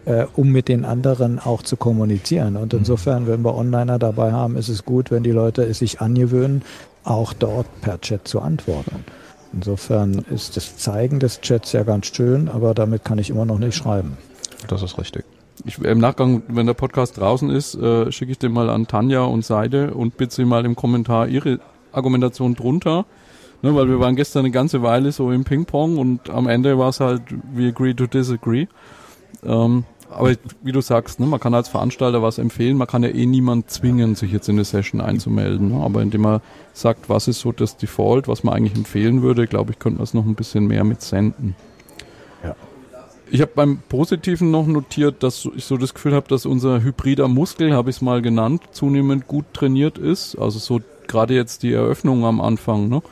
äh, 0.06 0.26
um 0.34 0.50
mit 0.50 0.68
den 0.68 0.84
anderen 0.84 1.38
auch 1.38 1.62
zu 1.62 1.76
kommunizieren. 1.76 2.56
Und 2.56 2.74
insofern, 2.74 3.26
wenn 3.26 3.44
wir 3.44 3.54
Onliner 3.54 3.98
dabei 3.98 4.32
haben, 4.32 4.56
ist 4.56 4.68
es 4.68 4.84
gut, 4.84 5.10
wenn 5.10 5.22
die 5.22 5.30
Leute 5.30 5.62
es 5.62 5.78
sich 5.78 6.00
angewöhnen, 6.00 6.62
auch 7.04 7.32
dort 7.32 7.66
per 7.82 8.00
Chat 8.00 8.26
zu 8.26 8.40
antworten. 8.40 9.04
Insofern 9.52 10.24
ist 10.30 10.56
das 10.56 10.76
Zeigen 10.76 11.20
des 11.20 11.40
Chats 11.40 11.72
ja 11.72 11.82
ganz 11.82 12.06
schön, 12.06 12.48
aber 12.48 12.74
damit 12.74 13.04
kann 13.04 13.18
ich 13.18 13.30
immer 13.30 13.44
noch 13.44 13.58
nicht 13.58 13.76
schreiben. 13.76 14.16
Das 14.68 14.82
ist 14.82 14.98
richtig. 14.98 15.24
Ich, 15.64 15.78
Im 15.78 15.98
Nachgang, 15.98 16.42
wenn 16.48 16.66
der 16.66 16.74
Podcast 16.74 17.18
draußen 17.18 17.50
ist, 17.50 17.74
äh, 17.74 18.10
schicke 18.10 18.32
ich 18.32 18.38
den 18.38 18.52
mal 18.52 18.70
an 18.70 18.86
Tanja 18.86 19.22
und 19.24 19.44
Seide 19.44 19.94
und 19.94 20.16
bitte 20.16 20.34
sie 20.34 20.44
mal 20.44 20.64
im 20.64 20.74
Kommentar 20.74 21.28
ihre 21.28 21.60
Argumentation 21.92 22.54
drunter. 22.54 23.04
Ne, 23.64 23.72
weil 23.76 23.88
wir 23.88 24.00
waren 24.00 24.16
gestern 24.16 24.40
eine 24.40 24.50
ganze 24.50 24.82
Weile 24.82 25.12
so 25.12 25.30
im 25.30 25.44
Ping-Pong 25.44 25.96
und 25.96 26.30
am 26.30 26.48
Ende 26.48 26.78
war 26.78 26.88
es 26.88 26.98
halt, 26.98 27.22
we 27.54 27.68
agree 27.68 27.94
to 27.94 28.08
disagree. 28.08 28.66
Ähm, 29.44 29.84
aber 30.14 30.34
wie 30.62 30.72
du 30.72 30.80
sagst, 30.80 31.20
ne, 31.20 31.26
man 31.26 31.40
kann 31.40 31.54
als 31.54 31.68
Veranstalter 31.68 32.22
was 32.22 32.38
empfehlen, 32.38 32.76
man 32.76 32.86
kann 32.86 33.02
ja 33.02 33.10
eh 33.10 33.26
niemand 33.26 33.70
zwingen, 33.70 34.14
sich 34.14 34.32
jetzt 34.32 34.48
in 34.48 34.56
eine 34.56 34.64
Session 34.64 35.00
einzumelden. 35.00 35.70
Ne? 35.70 35.82
Aber 35.82 36.02
indem 36.02 36.22
man 36.22 36.40
sagt, 36.72 37.08
was 37.08 37.28
ist 37.28 37.40
so 37.40 37.52
das 37.52 37.76
Default, 37.76 38.28
was 38.28 38.44
man 38.44 38.54
eigentlich 38.54 38.76
empfehlen 38.76 39.22
würde, 39.22 39.46
glaube 39.46 39.72
ich, 39.72 39.78
könnte 39.78 39.98
man 39.98 40.04
es 40.04 40.14
noch 40.14 40.24
ein 40.24 40.34
bisschen 40.34 40.66
mehr 40.66 40.84
mit 40.84 41.02
senden. 41.02 41.54
Ja. 42.42 42.54
Ich 43.30 43.40
habe 43.40 43.52
beim 43.54 43.78
Positiven 43.88 44.50
noch 44.50 44.66
notiert, 44.66 45.22
dass 45.22 45.48
ich 45.56 45.64
so 45.64 45.76
das 45.76 45.94
Gefühl 45.94 46.14
habe, 46.14 46.28
dass 46.28 46.46
unser 46.46 46.82
hybrider 46.82 47.28
Muskel, 47.28 47.72
habe 47.72 47.90
ich 47.90 47.96
es 47.96 48.02
mal 48.02 48.22
genannt, 48.22 48.62
zunehmend 48.72 49.26
gut 49.26 49.46
trainiert 49.52 49.98
ist. 49.98 50.36
Also 50.36 50.58
so 50.58 50.80
gerade 51.08 51.34
jetzt 51.34 51.62
die 51.62 51.72
Eröffnung 51.72 52.24
am 52.24 52.40
Anfang, 52.40 52.88
ne? 52.88 53.02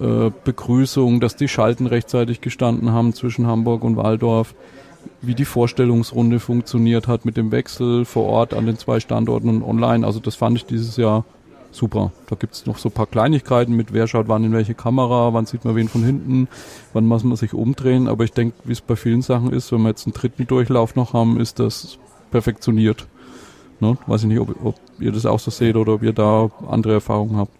Äh, 0.00 0.32
Begrüßung, 0.44 1.20
dass 1.20 1.36
die 1.36 1.46
Schalten 1.46 1.86
rechtzeitig 1.86 2.40
gestanden 2.40 2.90
haben 2.90 3.12
zwischen 3.12 3.46
Hamburg 3.46 3.84
und 3.84 3.96
Waldorf 3.96 4.54
wie 5.22 5.34
die 5.34 5.44
Vorstellungsrunde 5.44 6.40
funktioniert 6.40 7.08
hat 7.08 7.24
mit 7.24 7.36
dem 7.36 7.50
Wechsel 7.52 8.04
vor 8.04 8.26
Ort 8.26 8.54
an 8.54 8.66
den 8.66 8.78
zwei 8.78 9.00
Standorten 9.00 9.48
und 9.48 9.62
online. 9.62 10.06
Also 10.06 10.20
das 10.20 10.34
fand 10.34 10.56
ich 10.56 10.66
dieses 10.66 10.96
Jahr 10.96 11.24
super. 11.70 12.12
Da 12.28 12.36
gibt 12.36 12.54
es 12.54 12.66
noch 12.66 12.78
so 12.78 12.88
ein 12.88 12.92
paar 12.92 13.06
Kleinigkeiten 13.06 13.74
mit, 13.74 13.92
wer 13.92 14.06
schaut 14.06 14.28
wann 14.28 14.44
in 14.44 14.52
welche 14.52 14.74
Kamera, 14.74 15.32
wann 15.32 15.46
sieht 15.46 15.64
man 15.64 15.74
wen 15.74 15.88
von 15.88 16.04
hinten, 16.04 16.48
wann 16.92 17.06
muss 17.06 17.24
man 17.24 17.36
sich 17.36 17.54
umdrehen. 17.54 18.08
Aber 18.08 18.24
ich 18.24 18.32
denke, 18.32 18.56
wie 18.64 18.72
es 18.72 18.80
bei 18.80 18.96
vielen 18.96 19.22
Sachen 19.22 19.52
ist, 19.52 19.72
wenn 19.72 19.82
wir 19.82 19.90
jetzt 19.90 20.06
einen 20.06 20.14
dritten 20.14 20.46
Durchlauf 20.46 20.94
noch 20.94 21.12
haben, 21.12 21.40
ist 21.40 21.58
das 21.58 21.98
perfektioniert. 22.30 23.06
Ne? 23.80 23.98
Weiß 24.06 24.22
ich 24.22 24.28
nicht, 24.28 24.40
ob, 24.40 24.54
ob 24.64 24.76
ihr 25.00 25.12
das 25.12 25.26
auch 25.26 25.40
so 25.40 25.50
seht 25.50 25.76
oder 25.76 25.94
ob 25.94 26.02
ihr 26.02 26.12
da 26.12 26.50
andere 26.68 26.94
Erfahrungen 26.94 27.36
habt. 27.36 27.52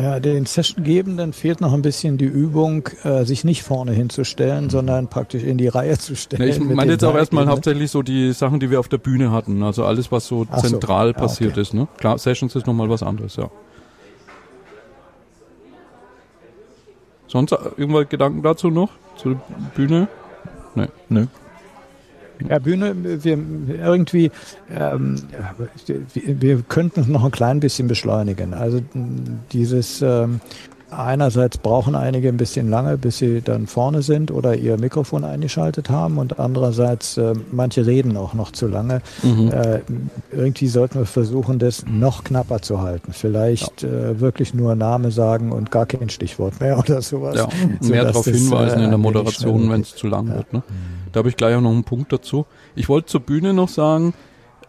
Ja, 0.00 0.18
den 0.18 0.46
Sessiongebenden 0.46 1.34
fehlt 1.34 1.60
noch 1.60 1.74
ein 1.74 1.82
bisschen 1.82 2.16
die 2.16 2.24
Übung, 2.24 2.88
äh, 3.02 3.24
sich 3.24 3.44
nicht 3.44 3.62
vorne 3.62 3.92
hinzustellen, 3.92 4.70
sondern 4.70 5.08
praktisch 5.08 5.42
in 5.42 5.58
die 5.58 5.68
Reihe 5.68 5.98
zu 5.98 6.16
stellen. 6.16 6.48
Ja, 6.48 6.48
ich 6.48 6.60
meine 6.60 6.92
jetzt 6.92 7.04
auch 7.04 7.14
erstmal 7.14 7.46
hauptsächlich 7.48 7.90
so 7.90 8.02
die 8.02 8.32
Sachen, 8.32 8.60
die 8.60 8.70
wir 8.70 8.80
auf 8.80 8.88
der 8.88 8.96
Bühne 8.98 9.30
hatten. 9.30 9.62
Also 9.62 9.84
alles, 9.84 10.10
was 10.10 10.26
so 10.26 10.46
Ach 10.50 10.62
zentral 10.62 11.08
so. 11.08 11.20
passiert 11.20 11.52
okay. 11.52 11.60
ist. 11.60 11.74
Ne? 11.74 11.86
Klar, 11.98 12.16
Sessions 12.16 12.56
ist 12.56 12.66
nochmal 12.66 12.88
was 12.88 13.02
anderes, 13.02 13.36
ja. 13.36 13.50
Sonst 17.26 17.52
irgendwelche 17.52 18.08
Gedanken 18.08 18.42
dazu 18.42 18.70
noch? 18.70 18.90
Zur 19.16 19.40
Bühne? 19.74 20.08
Nee. 20.74 20.88
Nee. 21.08 21.26
Ja, 22.48 22.58
Bühne, 22.58 22.94
wir 23.24 23.38
irgendwie, 23.78 24.30
ähm, 24.74 25.16
wir, 26.14 26.40
wir 26.40 26.62
könnten 26.62 27.00
es 27.00 27.06
noch 27.08 27.24
ein 27.24 27.30
klein 27.30 27.60
bisschen 27.60 27.88
beschleunigen. 27.88 28.54
Also 28.54 28.80
dieses 29.52 30.02
ähm, 30.02 30.40
einerseits 30.92 31.58
brauchen 31.58 31.94
einige 31.94 32.28
ein 32.28 32.36
bisschen 32.36 32.68
lange, 32.68 32.98
bis 32.98 33.18
sie 33.18 33.40
dann 33.40 33.66
vorne 33.66 34.02
sind 34.02 34.30
oder 34.30 34.56
ihr 34.56 34.78
Mikrofon 34.78 35.24
eingeschaltet 35.24 35.90
haben 35.90 36.18
und 36.18 36.38
andererseits 36.38 37.16
äh, 37.16 37.34
manche 37.50 37.86
reden 37.86 38.16
auch 38.16 38.34
noch 38.34 38.52
zu 38.52 38.66
lange. 38.66 39.02
Mhm. 39.22 39.50
Äh, 39.50 39.80
irgendwie 40.32 40.68
sollten 40.68 40.98
wir 40.98 41.06
versuchen, 41.06 41.58
das 41.58 41.84
noch 41.86 42.24
knapper 42.24 42.62
zu 42.62 42.80
halten. 42.80 43.12
Vielleicht 43.12 43.82
ja. 43.82 43.88
äh, 43.88 44.20
wirklich 44.20 44.54
nur 44.54 44.74
Name 44.74 45.10
sagen 45.10 45.52
und 45.52 45.70
gar 45.70 45.86
kein 45.86 46.10
Stichwort 46.10 46.60
mehr 46.60 46.78
oder 46.80 47.02
sowas. 47.02 47.36
Ja, 47.36 47.48
mehr 47.80 48.04
darauf 48.04 48.24
hinweisen 48.24 48.80
in 48.80 48.90
der 48.90 48.94
äh, 48.94 49.02
Moderation, 49.02 49.70
wenn 49.70 49.82
es 49.82 49.94
zu 49.94 50.06
lang 50.06 50.28
ja. 50.28 50.34
wird. 50.36 50.52
Ne? 50.52 50.62
Da 51.12 51.18
habe 51.18 51.28
ich 51.28 51.36
gleich 51.36 51.54
auch 51.54 51.60
noch 51.60 51.72
einen 51.72 51.84
Punkt 51.84 52.12
dazu. 52.12 52.46
Ich 52.74 52.88
wollte 52.88 53.06
zur 53.08 53.20
Bühne 53.20 53.52
noch 53.52 53.68
sagen, 53.68 54.14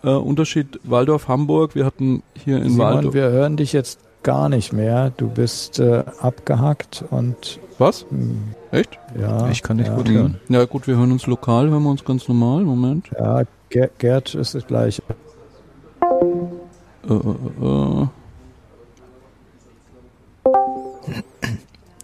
äh, 0.03 0.09
Unterschied 0.09 0.79
Waldorf-Hamburg. 0.83 1.75
Wir 1.75 1.85
hatten 1.85 2.23
hier 2.33 2.57
in 2.57 2.71
Simon, 2.71 2.95
Waldorf. 2.95 3.13
Wir 3.13 3.29
hören 3.29 3.57
dich 3.57 3.73
jetzt 3.73 3.99
gar 4.23 4.49
nicht 4.49 4.73
mehr. 4.73 5.11
Du 5.15 5.29
bist 5.29 5.79
äh, 5.79 6.03
abgehackt 6.19 7.03
und. 7.09 7.59
Was? 7.77 8.05
Mh, 8.09 8.17
hm. 8.17 8.55
Echt? 8.71 8.97
Ja. 9.19 9.49
Ich 9.49 9.63
kann 9.63 9.77
dich 9.77 9.87
ja. 9.87 9.95
gut 9.95 10.09
hören. 10.09 10.39
Ja, 10.47 10.63
gut, 10.65 10.87
wir 10.87 10.95
hören 10.95 11.11
uns 11.11 11.27
lokal, 11.27 11.69
hören 11.69 11.83
wir 11.83 11.89
uns 11.89 12.05
ganz 12.05 12.27
normal. 12.27 12.63
Moment. 12.63 13.09
Ja, 13.17 13.43
Ger 13.69 13.89
Gerd 13.97 14.33
ist 14.35 14.55
das 14.55 14.65
gleiche. 14.65 15.03
Äh, 17.09 17.13
äh, 17.13 17.17
äh. 17.65 18.07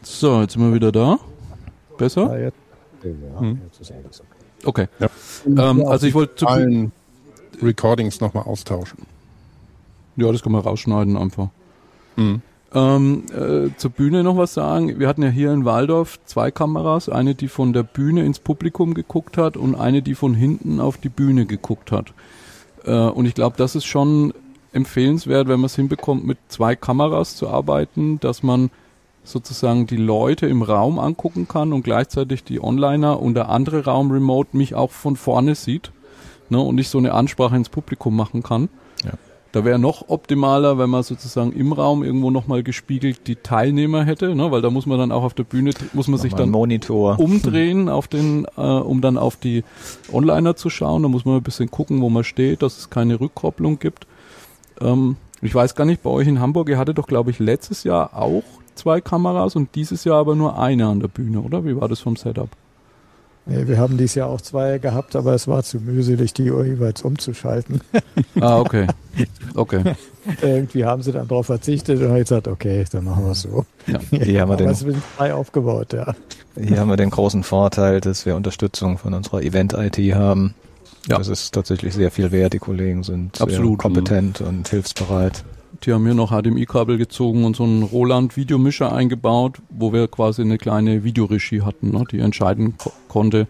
So, 0.01 0.41
jetzt 0.41 0.53
sind 0.53 0.63
wir 0.63 0.73
wieder 0.73 0.91
da. 0.91 1.19
Besser? 1.97 2.33
Ja, 2.33 2.45
jetzt 2.45 2.57
ja, 3.03 3.39
hm. 3.39 3.61
okay. 4.65 4.87
Ja. 4.99 5.07
Ähm, 5.45 5.85
also 5.85 6.07
ich 6.07 6.13
wollte 6.13 6.35
zu 6.35 6.47
allen 6.47 6.91
Recordings 7.61 8.19
nochmal 8.19 8.43
austauschen. 8.43 8.99
Ja, 10.15 10.31
das 10.31 10.41
kann 10.41 10.51
man 10.51 10.61
rausschneiden 10.61 11.15
einfach. 11.15 11.49
Mhm. 12.17 12.41
Ähm, 12.73 13.23
äh, 13.31 13.69
zur 13.77 13.91
Bühne 13.91 14.23
noch 14.23 14.35
was 14.35 14.53
sagen. 14.53 14.99
Wir 14.99 15.07
hatten 15.07 15.23
ja 15.23 15.29
hier 15.29 15.53
in 15.53 15.63
Waldorf 15.63 16.19
zwei 16.25 16.51
Kameras, 16.51 17.07
eine, 17.07 17.33
die 17.33 17.47
von 17.47 17.71
der 17.71 17.83
Bühne 17.83 18.25
ins 18.25 18.39
Publikum 18.39 18.93
geguckt 18.93 19.37
hat 19.37 19.55
und 19.55 19.75
eine, 19.75 20.01
die 20.01 20.15
von 20.15 20.33
hinten 20.33 20.81
auf 20.81 20.97
die 20.97 21.09
Bühne 21.09 21.45
geguckt 21.45 21.93
hat. 21.93 22.13
Äh, 22.83 22.91
und 22.91 23.25
ich 23.25 23.35
glaube, 23.35 23.55
das 23.57 23.75
ist 23.75 23.85
schon 23.85 24.33
empfehlenswert, 24.73 25.47
wenn 25.47 25.61
man 25.61 25.67
es 25.67 25.75
hinbekommt, 25.75 26.25
mit 26.25 26.37
zwei 26.49 26.75
Kameras 26.75 27.37
zu 27.37 27.47
arbeiten, 27.47 28.19
dass 28.19 28.43
man 28.43 28.69
sozusagen 29.23 29.87
die 29.87 29.97
Leute 29.97 30.47
im 30.47 30.61
Raum 30.61 30.99
angucken 30.99 31.47
kann 31.47 31.73
und 31.73 31.83
gleichzeitig 31.83 32.43
die 32.43 32.61
Onliner 32.61 33.21
und 33.21 33.33
der 33.33 33.49
andere 33.49 33.85
Raum 33.85 34.11
remote 34.11 34.55
mich 34.55 34.75
auch 34.75 34.91
von 34.91 35.15
vorne 35.15 35.55
sieht 35.55 35.91
ne, 36.49 36.59
und 36.59 36.77
ich 36.77 36.89
so 36.89 36.97
eine 36.97 37.13
Ansprache 37.13 37.55
ins 37.55 37.69
Publikum 37.69 38.15
machen 38.15 38.43
kann. 38.43 38.69
Ja. 39.03 39.11
Da 39.57 39.65
wäre 39.65 39.79
noch 39.79 40.09
optimaler, 40.09 40.77
wenn 40.77 40.91
man 40.91 41.01
sozusagen 41.01 41.51
im 41.51 41.73
Raum 41.73 42.03
irgendwo 42.03 42.29
nochmal 42.29 42.61
gespiegelt 42.61 43.25
die 43.25 43.37
Teilnehmer 43.37 44.05
hätte, 44.05 44.35
ne, 44.35 44.51
weil 44.51 44.61
da 44.61 44.69
muss 44.69 44.85
man 44.85 44.99
dann 44.99 45.11
auch 45.11 45.23
auf 45.23 45.33
der 45.33 45.45
Bühne, 45.45 45.71
muss 45.93 46.07
man 46.07 46.19
sich 46.19 46.35
dann 46.35 46.51
Monitor. 46.51 47.19
umdrehen, 47.19 47.89
auf 47.89 48.07
den, 48.07 48.45
äh, 48.55 48.61
um 48.61 49.01
dann 49.01 49.17
auf 49.17 49.35
die 49.35 49.63
Onliner 50.11 50.55
zu 50.55 50.69
schauen. 50.69 51.01
Da 51.01 51.09
muss 51.09 51.25
man 51.25 51.37
ein 51.37 51.41
bisschen 51.41 51.71
gucken, 51.71 52.01
wo 52.01 52.09
man 52.11 52.23
steht, 52.23 52.61
dass 52.61 52.77
es 52.77 52.91
keine 52.91 53.19
Rückkopplung 53.19 53.79
gibt. 53.79 54.05
Ähm, 54.79 55.15
ich 55.41 55.55
weiß 55.55 55.73
gar 55.73 55.85
nicht, 55.85 56.03
bei 56.03 56.11
euch 56.11 56.27
in 56.27 56.39
Hamburg, 56.39 56.69
ihr 56.69 56.77
hattet 56.77 56.99
doch, 56.99 57.07
glaube 57.07 57.31
ich, 57.31 57.39
letztes 57.39 57.83
Jahr 57.83 58.15
auch 58.15 58.43
zwei 58.75 59.01
Kameras 59.01 59.55
und 59.55 59.73
dieses 59.73 60.03
Jahr 60.03 60.19
aber 60.19 60.35
nur 60.35 60.59
eine 60.59 60.85
an 60.85 60.99
der 60.99 61.07
Bühne, 61.07 61.41
oder? 61.41 61.65
Wie 61.65 61.81
war 61.81 61.87
das 61.87 61.99
vom 61.99 62.15
Setup? 62.15 62.49
Nee, 63.49 63.65
wir 63.67 63.77
haben 63.77 63.97
dieses 63.97 64.15
Jahr 64.15 64.27
auch 64.27 64.41
zwei 64.41 64.77
gehabt, 64.77 65.15
aber 65.15 65.33
es 65.33 65.47
war 65.47 65.63
zu 65.63 65.79
mühselig, 65.79 66.33
die 66.33 66.43
jeweils 66.43 67.01
umzuschalten. 67.01 67.81
Ah, 68.39 68.59
okay. 68.59 68.85
Okay. 69.55 69.95
Irgendwie 70.41 70.85
haben 70.85 71.01
sie 71.01 71.11
dann 71.11 71.27
darauf 71.27 71.47
verzichtet 71.47 71.99
und 71.99 72.09
haben 72.09 72.17
gesagt, 72.17 72.47
okay, 72.47 72.85
dann 72.91 73.05
machen 73.05 73.25
wir 73.25 73.31
es 73.31 73.41
so. 73.41 73.65
Ja, 73.87 73.99
hier 74.11 74.41
haben 74.41 74.49
wir 74.49 74.57
den, 74.57 74.73
sind 74.75 74.97
frei 75.15 75.33
aufgebaut, 75.33 75.93
ja. 75.93 76.13
Hier 76.55 76.79
haben 76.79 76.89
wir 76.89 76.97
den 76.97 77.09
großen 77.09 77.43
Vorteil, 77.43 77.99
dass 77.99 78.25
wir 78.25 78.35
Unterstützung 78.35 78.97
von 78.97 79.13
unserer 79.13 79.41
Event-IT 79.41 79.97
haben. 80.13 80.53
Ja. 81.07 81.17
Das 81.17 81.29
ist 81.29 81.53
tatsächlich 81.53 81.93
sehr 81.93 82.11
viel 82.11 82.31
wert. 82.31 82.53
Die 82.53 82.59
Kollegen 82.59 83.03
sind 83.03 83.41
Absolut. 83.41 83.79
kompetent 83.79 84.41
und 84.41 84.67
hilfsbereit. 84.67 85.43
Die 85.83 85.93
haben 85.93 86.05
hier 86.05 86.13
noch 86.13 86.31
HDMI-Kabel 86.31 86.97
gezogen 86.97 87.43
und 87.45 87.55
so 87.55 87.63
einen 87.63 87.83
Roland-Videomischer 87.83 88.93
eingebaut, 88.93 89.57
wo 89.69 89.93
wir 89.93 90.07
quasi 90.07 90.41
eine 90.41 90.57
kleine 90.57 91.03
Videoregie 91.03 91.61
hatten, 91.61 91.91
ne, 91.91 92.03
die 92.11 92.19
entscheiden 92.19 92.77
ko 92.77 92.91
konnte, 93.07 93.47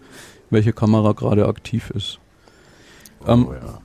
welche 0.50 0.72
Kamera 0.72 1.12
gerade 1.12 1.46
aktiv 1.46 1.90
ist. 1.90 2.18
Ähm, 3.26 3.48
oh, 3.48 3.52
ja. 3.52 3.80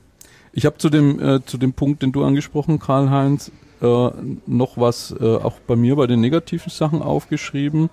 Ich 0.52 0.66
habe 0.66 0.78
zu 0.78 0.90
dem 0.90 1.20
äh, 1.20 1.44
zu 1.46 1.58
dem 1.58 1.74
Punkt, 1.74 2.04
den 2.04 2.12
du 2.12 2.24
angesprochen, 2.24 2.80
Karl-Heinz, 2.80 3.52
äh, 3.82 4.10
noch 4.46 4.78
was 4.78 5.14
äh, 5.20 5.38
auch 5.38 5.60
bei 5.66 5.76
mir 5.76 5.96
bei 5.96 6.08
den 6.08 6.22
negativen 6.22 6.70
Sachen 6.70 7.02
aufgeschrieben. 7.02 7.90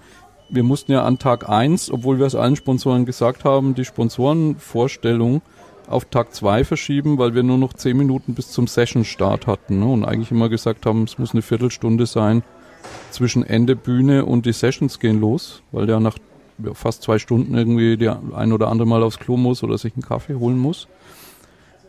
Wir 0.50 0.62
mussten 0.62 0.92
ja 0.92 1.04
an 1.04 1.18
Tag 1.18 1.48
eins, 1.48 1.90
obwohl 1.90 2.18
wir 2.18 2.26
es 2.26 2.34
allen 2.34 2.56
Sponsoren 2.56 3.06
gesagt 3.06 3.44
haben, 3.44 3.74
die 3.74 3.84
Sponsorenvorstellung 3.84 5.42
auf 5.90 6.06
Tag 6.06 6.34
2 6.34 6.64
verschieben, 6.64 7.18
weil 7.18 7.34
wir 7.34 7.42
nur 7.42 7.58
noch 7.58 7.72
10 7.72 7.96
Minuten 7.96 8.34
bis 8.34 8.50
zum 8.50 8.66
Session-Start 8.66 9.46
hatten 9.46 9.80
ne? 9.80 9.86
und 9.86 10.04
eigentlich 10.04 10.30
immer 10.30 10.48
gesagt 10.48 10.86
haben, 10.86 11.04
es 11.04 11.18
muss 11.18 11.32
eine 11.32 11.42
Viertelstunde 11.42 12.06
sein 12.06 12.42
zwischen 13.10 13.44
Ende 13.44 13.76
Bühne 13.76 14.24
und 14.24 14.46
die 14.46 14.52
Sessions 14.52 15.00
gehen 15.00 15.20
los, 15.20 15.62
weil 15.72 15.86
der 15.86 16.00
nach 16.00 16.16
fast 16.74 17.02
zwei 17.02 17.18
Stunden 17.18 17.54
irgendwie 17.54 17.96
der 17.96 18.20
ein 18.34 18.52
oder 18.52 18.68
andere 18.68 18.86
Mal 18.86 19.02
aufs 19.02 19.18
Klo 19.18 19.36
muss 19.36 19.62
oder 19.62 19.78
sich 19.78 19.94
einen 19.94 20.02
Kaffee 20.02 20.34
holen 20.34 20.58
muss. 20.58 20.88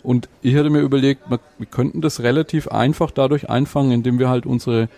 Und 0.04 0.30
ich 0.42 0.56
hatte 0.56 0.70
mir 0.70 0.80
überlegt, 0.80 1.30
wir 1.30 1.40
könnten 1.70 2.02
das 2.02 2.22
relativ 2.22 2.68
einfach 2.70 3.12
dadurch 3.12 3.50
einfangen, 3.50 3.92
indem 3.92 4.18
wir 4.18 4.30
halt 4.30 4.46
unsere 4.46 4.90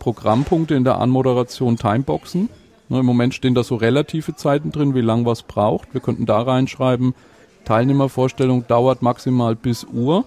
Programmpunkte 0.00 0.74
in 0.74 0.82
der 0.82 0.98
Anmoderation 0.98 1.76
timeboxen. 1.76 2.48
Ne, 2.88 3.00
Im 3.00 3.06
Moment 3.06 3.34
stehen 3.34 3.54
da 3.54 3.62
so 3.62 3.76
relative 3.76 4.34
Zeiten 4.34 4.72
drin, 4.72 4.96
wie 4.96 5.00
lang 5.00 5.24
was 5.26 5.44
braucht. 5.44 5.94
Wir 5.94 6.00
könnten 6.00 6.26
da 6.26 6.42
reinschreiben, 6.42 7.14
Teilnehmervorstellung 7.64 8.66
dauert 8.66 9.02
maximal 9.02 9.54
bis 9.54 9.84
Uhr. 9.84 10.24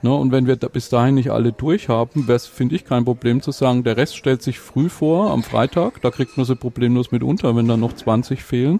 Ne, 0.00 0.14
und 0.14 0.30
wenn 0.30 0.46
wir 0.46 0.54
da 0.54 0.68
bis 0.68 0.88
dahin 0.88 1.16
nicht 1.16 1.30
alle 1.30 1.52
durch 1.52 1.88
haben, 1.88 2.28
wäre 2.28 2.36
es, 2.36 2.46
finde 2.46 2.76
ich, 2.76 2.84
kein 2.84 3.04
Problem 3.04 3.42
zu 3.42 3.50
sagen, 3.50 3.82
der 3.82 3.96
Rest 3.96 4.16
stellt 4.16 4.42
sich 4.42 4.60
früh 4.60 4.88
vor, 4.88 5.32
am 5.32 5.42
Freitag, 5.42 6.00
da 6.02 6.12
kriegt 6.12 6.36
man 6.36 6.46
sie 6.46 6.54
problemlos 6.54 7.10
mit 7.10 7.24
unter, 7.24 7.56
wenn 7.56 7.66
dann 7.66 7.80
noch 7.80 7.92
20 7.92 8.44
fehlen, 8.44 8.78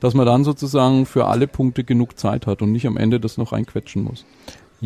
dass 0.00 0.14
man 0.14 0.24
dann 0.24 0.42
sozusagen 0.42 1.04
für 1.04 1.26
alle 1.26 1.48
Punkte 1.48 1.84
genug 1.84 2.18
Zeit 2.18 2.46
hat 2.46 2.62
und 2.62 2.72
nicht 2.72 2.86
am 2.86 2.96
Ende 2.96 3.20
das 3.20 3.36
noch 3.36 3.52
einquetschen 3.52 4.04
muss. 4.04 4.24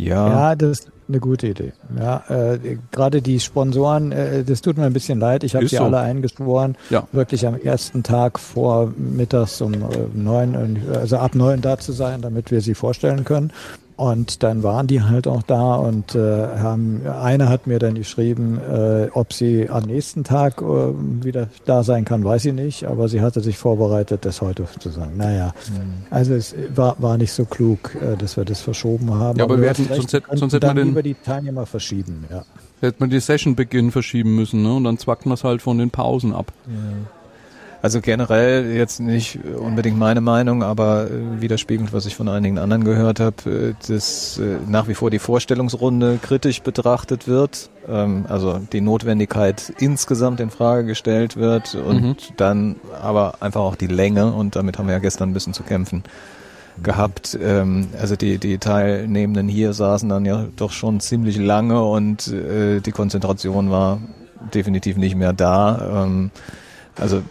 Ja. 0.05 0.29
ja, 0.29 0.55
das 0.55 0.81
ist 0.81 0.89
eine 1.09 1.21
gute 1.21 1.49
Idee. 1.49 1.73
Ja, 1.99 2.23
äh, 2.29 2.79
gerade 2.91 3.23
die 3.23 3.41
Sponsoren, 3.41 4.13
äh, 4.13 4.45
das 4.45 4.61
tut 4.61 4.77
mir 4.77 4.85
ein 4.85 4.93
bisschen 4.93 5.19
leid. 5.19 5.43
Ich 5.45 5.55
habe 5.55 5.67
sie 5.67 5.77
so. 5.77 5.85
alle 5.85 5.99
eingeschworen, 5.99 6.77
ja. 6.91 7.09
wirklich 7.13 7.47
am 7.47 7.57
ersten 7.57 8.03
Tag 8.03 8.39
vor 8.39 8.93
mittags 8.97 9.61
um 9.61 9.75
äh, 9.75 9.79
neun, 10.15 10.79
also 10.93 11.17
ab 11.17 11.35
neun 11.35 11.61
da 11.61 11.79
zu 11.79 11.93
sein, 11.93 12.21
damit 12.21 12.51
wir 12.51 12.61
sie 12.61 12.75
vorstellen 12.75 13.25
können. 13.25 13.53
Und 13.99 14.45
dann 14.45 14.63
waren 14.63 14.87
die 14.87 15.03
halt 15.03 15.27
auch 15.27 15.43
da 15.43 15.75
und 15.75 16.15
äh, 16.15 16.21
haben, 16.21 17.05
eine 17.05 17.49
hat 17.49 17.67
mir 17.67 17.81
dann 17.81 17.97
geschrieben, 17.97 18.61
äh, 18.61 19.09
ob 19.13 19.33
sie 19.33 19.69
am 19.69 19.87
nächsten 19.87 20.23
Tag 20.23 20.63
äh, 20.63 20.65
wieder 20.65 21.49
da 21.65 21.83
sein 21.83 22.05
kann, 22.05 22.23
weiß 22.23 22.43
sie 22.43 22.53
nicht, 22.53 22.85
aber 22.85 23.09
sie 23.09 23.23
hatte 23.23 23.41
sich 23.41 23.59
vorbereitet, 23.59 24.25
das 24.25 24.41
heute 24.41 24.67
zu 24.79 24.91
sagen. 24.91 25.17
Naja, 25.17 25.53
mhm. 25.69 26.07
also 26.11 26.35
es 26.35 26.55
war, 26.77 26.95
war 27.01 27.19
nicht 27.19 27.33
so 27.33 27.45
klug, 27.45 27.97
äh, 28.01 28.17
dass 28.17 28.37
wir 28.37 28.45
das 28.45 28.61
verschoben 28.61 29.13
haben. 29.13 29.37
Ja, 29.37 29.47
aber, 29.47 29.55
aber 29.55 29.63
wir 29.63 29.71
hätten, 29.71 29.89
sonst, 29.93 30.13
hätte, 30.13 30.37
sonst 30.37 30.53
hätte 30.53 30.69
man 30.69 30.77
den, 30.77 30.91
über 30.91 31.03
die 31.03 31.15
Teilnehmer 31.15 31.67
verschieben, 31.67 32.25
ja. 32.31 32.45
Hätte 32.81 32.99
man 33.01 33.11
die 33.11 33.19
Session-Beginn 33.19 33.91
verschieben 33.91 34.37
müssen, 34.37 34.63
ne? 34.63 34.77
Und 34.77 34.85
dann 34.85 34.99
zwackt 34.99 35.27
man 35.27 35.35
es 35.35 35.43
halt 35.43 35.61
von 35.61 35.77
den 35.77 35.91
Pausen 35.91 36.33
ab. 36.33 36.53
Ja. 36.69 36.73
Also 37.81 38.01
generell 38.01 38.73
jetzt 38.73 38.99
nicht 38.99 39.39
unbedingt 39.45 39.97
meine 39.97 40.21
Meinung, 40.21 40.65
aber 40.65 41.07
äh, 41.07 41.41
widerspiegelt, 41.41 41.93
was 41.93 42.07
ich 42.07 42.17
von 42.17 42.29
einigen 42.29 42.59
anderen 42.59 42.83
gehört 42.83 43.21
habe, 43.21 43.51
äh, 43.51 43.75
dass 43.89 44.39
äh, 44.39 44.57
nach 44.67 44.89
wie 44.89 44.95
vor 44.95 45.11
die 45.11 45.21
Vorstellungsrunde 45.21 46.19
kritisch 46.21 46.63
betrachtet 46.63 47.29
wird, 47.29 47.71
ähm, 47.89 48.27
also 48.29 48.59
die 48.73 48.81
Notwendigkeit 48.81 49.73
insgesamt 49.79 50.41
in 50.41 50.51
Frage 50.51 50.87
gestellt 50.87 51.37
wird 51.37 51.77
und 51.77 52.03
mhm. 52.03 52.17
dann 52.37 52.77
aber 53.01 53.35
einfach 53.41 53.61
auch 53.61 53.77
die 53.77 53.87
Länge 53.87 54.33
und 54.33 54.57
damit 54.57 54.77
haben 54.77 54.89
wir 54.89 54.95
ja 54.95 55.01
gestern 55.01 55.31
ein 55.31 55.35
bisschen 55.35 55.55
zu 55.55 55.63
kämpfen 55.63 56.03
gehabt. 56.83 57.39
Ähm, 57.41 57.89
also 58.01 58.17
die, 58.17 58.39
die 58.39 58.59
Teilnehmenden 58.59 59.49
hier 59.49 59.73
saßen 59.73 60.09
dann 60.09 60.25
ja 60.25 60.47
doch 60.57 60.73
schon 60.73 60.99
ziemlich 60.99 61.39
lange 61.39 61.81
und 61.85 62.27
äh, 62.27 62.81
die 62.81 62.93
Konzentration 62.93 63.71
war 63.71 64.01
definitiv 64.53 64.97
nicht 64.97 65.15
mehr 65.15 65.33
da. 65.33 66.05
Ähm, 66.05 66.33
also 66.97 67.23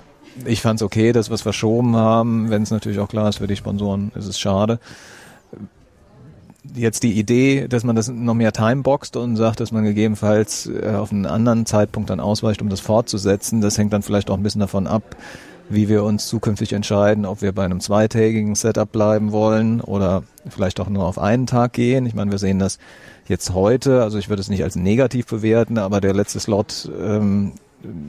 ich 0.45 0.62
fand 0.62 0.80
es 0.80 0.84
okay, 0.84 1.12
dass 1.12 1.30
wir 1.30 1.36
es 1.36 1.41
verschoben 1.41 1.95
haben. 1.95 2.50
Wenn 2.50 2.63
es 2.63 2.71
natürlich 2.71 3.00
auch 3.00 3.10
klar 3.10 3.30
ist 3.30 3.38
für 3.38 3.47
die 3.47 3.56
Sponsoren, 3.56 4.12
ist 4.15 4.28
es 4.28 4.39
schade. 4.39 4.80
Jetzt 6.76 7.04
die 7.04 7.13
Idee, 7.13 7.67
dass 7.67 7.84
man 7.84 7.95
das 7.95 8.10
noch 8.10 8.34
mehr 8.34 8.52
timeboxt 8.52 9.15
und 9.15 9.38
sagt, 9.38 9.62
dass 9.62 9.71
man 9.71 9.86
gegebenenfalls 9.86 10.67
äh, 10.67 10.95
auf 10.95 11.12
einen 11.12 11.26
anderen 11.26 11.65
Zeitpunkt 11.65 12.10
dann 12.10 12.19
ausweicht, 12.19 12.62
um 12.62 12.69
das 12.69 12.82
fortzusetzen, 12.82 13.62
das 13.62 13.78
hängt 13.78 13.93
dann 13.93 14.02
vielleicht 14.02 14.30
auch 14.30 14.36
ein 14.36 14.43
bisschen 14.43 14.60
davon 14.60 14.86
ab, 14.86 15.15
wie 15.69 15.88
wir 15.88 16.04
uns 16.04 16.28
zukünftig 16.28 16.73
entscheiden, 16.73 17.26
ob 17.26 17.41
wir 17.41 17.54
bei 17.54 17.63
einem 17.63 17.80
zweitägigen 17.80 18.56
Setup 18.56 18.91
bleiben 18.91 19.32
wollen 19.32 19.80
oder 19.80 20.23
vielleicht 20.50 20.80
auch 20.82 20.89
nur 20.89 21.06
auf 21.06 21.19
einen 21.19 21.47
Tag 21.47 21.73
gehen. 21.73 22.06
Ich 22.06 22.15
meine, 22.15 22.32
wir 22.32 22.38
sehen 22.38 22.60
das 22.60 22.80
jetzt 23.28 23.54
heute, 23.54 24.04
also 24.04 24.17
ich 24.17 24.28
würde 24.28 24.41
es 24.41 24.50
nicht 24.50 24.63
als 24.63 24.76
negativ 24.76 25.28
bewerten, 25.28 25.78
aber 25.78 26.02
der 26.02 26.13
letzte 26.13 26.39
Slot 26.39 26.89
ähm, 27.00 27.54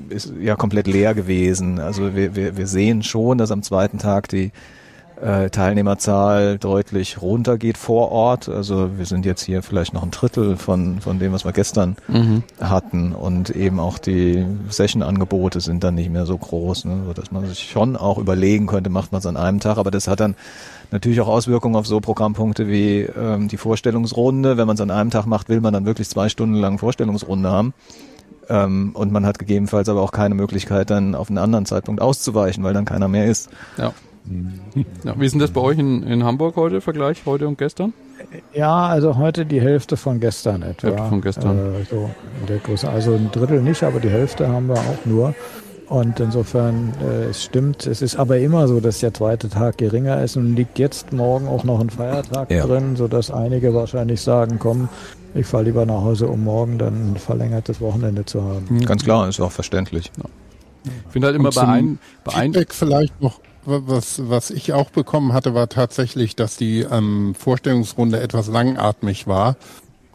ist 0.08 0.32
ja 0.40 0.56
komplett 0.56 0.86
leer 0.86 1.14
gewesen. 1.14 1.78
Also 1.78 2.14
wir, 2.14 2.34
wir, 2.34 2.56
wir 2.56 2.66
sehen 2.66 3.02
schon, 3.02 3.38
dass 3.38 3.50
am 3.50 3.62
zweiten 3.62 3.98
Tag 3.98 4.28
die 4.28 4.52
äh, 5.20 5.50
Teilnehmerzahl 5.50 6.58
deutlich 6.58 7.20
runtergeht 7.20 7.76
vor 7.76 8.12
Ort. 8.12 8.48
Also 8.48 8.96
wir 8.96 9.04
sind 9.04 9.26
jetzt 9.26 9.42
hier 9.42 9.62
vielleicht 9.62 9.92
noch 9.92 10.02
ein 10.02 10.10
Drittel 10.10 10.56
von, 10.56 11.00
von 11.00 11.18
dem, 11.18 11.32
was 11.32 11.44
wir 11.44 11.52
gestern 11.52 11.96
mhm. 12.08 12.42
hatten. 12.60 13.12
Und 13.12 13.50
eben 13.50 13.80
auch 13.80 13.98
die 13.98 14.46
Session-Angebote 14.68 15.60
sind 15.60 15.84
dann 15.84 15.94
nicht 15.94 16.10
mehr 16.10 16.26
so 16.26 16.36
groß, 16.36 16.84
ne? 16.84 17.00
dass 17.14 17.30
man 17.30 17.46
sich 17.46 17.68
schon 17.70 17.96
auch 17.96 18.18
überlegen 18.18 18.66
könnte, 18.66 18.90
macht 18.90 19.12
man 19.12 19.18
es 19.20 19.26
an 19.26 19.36
einem 19.36 19.60
Tag. 19.60 19.78
Aber 19.78 19.90
das 19.90 20.08
hat 20.08 20.20
dann 20.20 20.36
natürlich 20.90 21.20
auch 21.20 21.28
Auswirkungen 21.28 21.76
auf 21.76 21.86
so 21.86 22.00
Programmpunkte 22.00 22.68
wie 22.68 23.00
ähm, 23.00 23.48
die 23.48 23.56
Vorstellungsrunde. 23.56 24.56
Wenn 24.56 24.66
man 24.66 24.76
es 24.76 24.80
an 24.80 24.90
einem 24.90 25.10
Tag 25.10 25.26
macht, 25.26 25.48
will 25.48 25.60
man 25.60 25.72
dann 25.72 25.84
wirklich 25.84 26.08
zwei 26.08 26.28
Stunden 26.28 26.54
lang 26.54 26.78
Vorstellungsrunde 26.78 27.50
haben. 27.50 27.74
Ähm, 28.48 28.92
und 28.94 29.12
man 29.12 29.26
hat 29.26 29.38
gegebenenfalls 29.38 29.88
aber 29.88 30.00
auch 30.02 30.12
keine 30.12 30.34
Möglichkeit, 30.34 30.90
dann 30.90 31.14
auf 31.14 31.28
einen 31.28 31.38
anderen 31.38 31.66
Zeitpunkt 31.66 32.00
auszuweichen, 32.00 32.64
weil 32.64 32.72
dann 32.72 32.84
keiner 32.84 33.08
mehr 33.08 33.26
ist. 33.26 33.50
Ja. 33.76 33.92
ja 35.04 35.20
wie 35.20 35.26
ist 35.26 35.32
denn 35.32 35.40
das 35.40 35.50
bei 35.50 35.60
euch 35.60 35.78
in, 35.78 36.02
in 36.02 36.24
Hamburg 36.24 36.56
heute, 36.56 36.80
Vergleich 36.80 37.26
heute 37.26 37.46
und 37.46 37.58
gestern? 37.58 37.92
Ja, 38.52 38.86
also 38.86 39.16
heute 39.16 39.46
die 39.46 39.60
Hälfte 39.60 39.96
von 39.96 40.18
gestern 40.18 40.62
etwa. 40.62 40.88
Hälfte 40.88 41.08
von 41.08 41.20
gestern. 41.20 41.58
Äh, 41.58 41.84
so 41.88 42.10
in 42.40 42.46
der 42.46 42.58
Größe. 42.58 42.88
Also 42.88 43.14
ein 43.14 43.30
Drittel 43.30 43.62
nicht, 43.62 43.82
aber 43.82 44.00
die 44.00 44.10
Hälfte 44.10 44.48
haben 44.48 44.68
wir 44.68 44.76
auch 44.76 45.04
nur. 45.04 45.34
Und 45.88 46.20
insofern, 46.20 46.92
äh, 47.02 47.30
es 47.30 47.44
stimmt, 47.44 47.86
es 47.86 48.02
ist 48.02 48.16
aber 48.16 48.38
immer 48.38 48.68
so, 48.68 48.80
dass 48.80 49.00
der 49.00 49.14
zweite 49.14 49.48
Tag 49.48 49.78
geringer 49.78 50.22
ist 50.22 50.36
und 50.36 50.54
liegt 50.54 50.78
jetzt 50.78 51.12
morgen 51.14 51.48
auch 51.48 51.64
noch 51.64 51.80
ein 51.80 51.88
Feiertag 51.88 52.50
ja. 52.50 52.66
drin, 52.66 52.96
sodass 52.96 53.30
einige 53.30 53.72
wahrscheinlich 53.72 54.20
sagen, 54.20 54.58
komm, 54.58 54.90
ich 55.34 55.46
fahre 55.46 55.64
lieber 55.64 55.86
nach 55.86 56.02
Hause, 56.02 56.28
um 56.28 56.44
morgen 56.44 56.78
dann 56.78 57.12
ein 57.12 57.16
verlängertes 57.16 57.80
Wochenende 57.80 58.24
zu 58.24 58.42
haben. 58.42 58.66
Mhm. 58.68 58.84
Ganz 58.84 59.04
klar, 59.04 59.28
ist 59.28 59.40
auch 59.40 59.52
verständlich. 59.52 60.10
Ja. 60.16 60.24
Ich 60.84 61.12
finde 61.12 61.26
halt 61.26 61.36
immer 61.36 61.50
bei 61.50 61.66
einem 61.66 61.98
bei 62.24 62.32
Feedback 62.32 62.72
vielleicht 62.72 63.20
noch 63.20 63.40
was, 63.64 64.30
was 64.30 64.50
ich 64.50 64.72
auch 64.72 64.88
bekommen 64.90 65.34
hatte, 65.34 65.54
war 65.54 65.68
tatsächlich, 65.68 66.34
dass 66.34 66.56
die 66.56 66.80
ähm, 66.90 67.34
Vorstellungsrunde 67.38 68.20
etwas 68.20 68.48
langatmig 68.48 69.26
war 69.26 69.56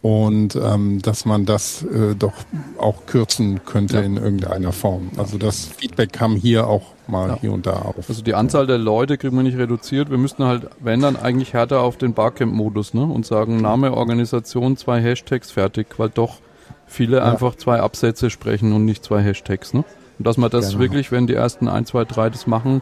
und 0.03 0.57
ähm, 0.57 1.01
dass 1.01 1.23
man 1.23 1.45
das 1.45 1.81
äh, 1.83 2.13
doch 2.13 2.33
auch 2.77 3.05
kürzen 3.05 3.61
könnte 3.65 3.95
ja. 3.95 4.01
in 4.01 4.17
irgendeiner 4.17 4.73
Form. 4.73 5.09
Also 5.15 5.37
das 5.37 5.65
Feedback 5.65 6.11
kam 6.11 6.35
hier 6.35 6.67
auch 6.67 6.91
mal 7.07 7.29
ja. 7.29 7.37
hier 7.39 7.53
und 7.53 7.65
da 7.65 7.71
auf. 7.71 8.09
Also 8.09 8.21
die 8.21 8.33
Anzahl 8.33 8.67
der 8.67 8.77
Leute 8.77 9.17
kriegen 9.17 9.37
wir 9.37 9.43
nicht 9.43 9.57
reduziert. 9.57 10.11
Wir 10.11 10.17
müssten 10.17 10.43
halt, 10.43 10.67
wenn 10.81 10.99
dann 10.99 11.15
eigentlich 11.15 11.53
härter 11.53 11.79
auf 11.79 11.95
den 11.95 12.13
Barcamp-Modus 12.13 12.93
ne? 12.93 13.03
und 13.03 13.25
sagen 13.25 13.61
Name, 13.61 13.93
Organisation, 13.93 14.75
zwei 14.75 15.01
Hashtags 15.01 15.51
fertig, 15.51 15.87
weil 15.95 16.09
doch 16.09 16.39
viele 16.85 17.17
ja. 17.17 17.23
einfach 17.23 17.55
zwei 17.55 17.79
Absätze 17.79 18.29
sprechen 18.29 18.73
und 18.73 18.83
nicht 18.83 19.05
zwei 19.05 19.21
Hashtags. 19.21 19.73
Ne? 19.73 19.85
Und 20.19 20.27
dass 20.27 20.35
man 20.35 20.51
das 20.51 20.71
genau. 20.71 20.79
wirklich, 20.81 21.13
wenn 21.13 21.27
die 21.27 21.33
ersten 21.33 21.69
ein, 21.69 21.85
zwei, 21.85 22.03
drei 22.03 22.29
das 22.29 22.45
machen, 22.45 22.81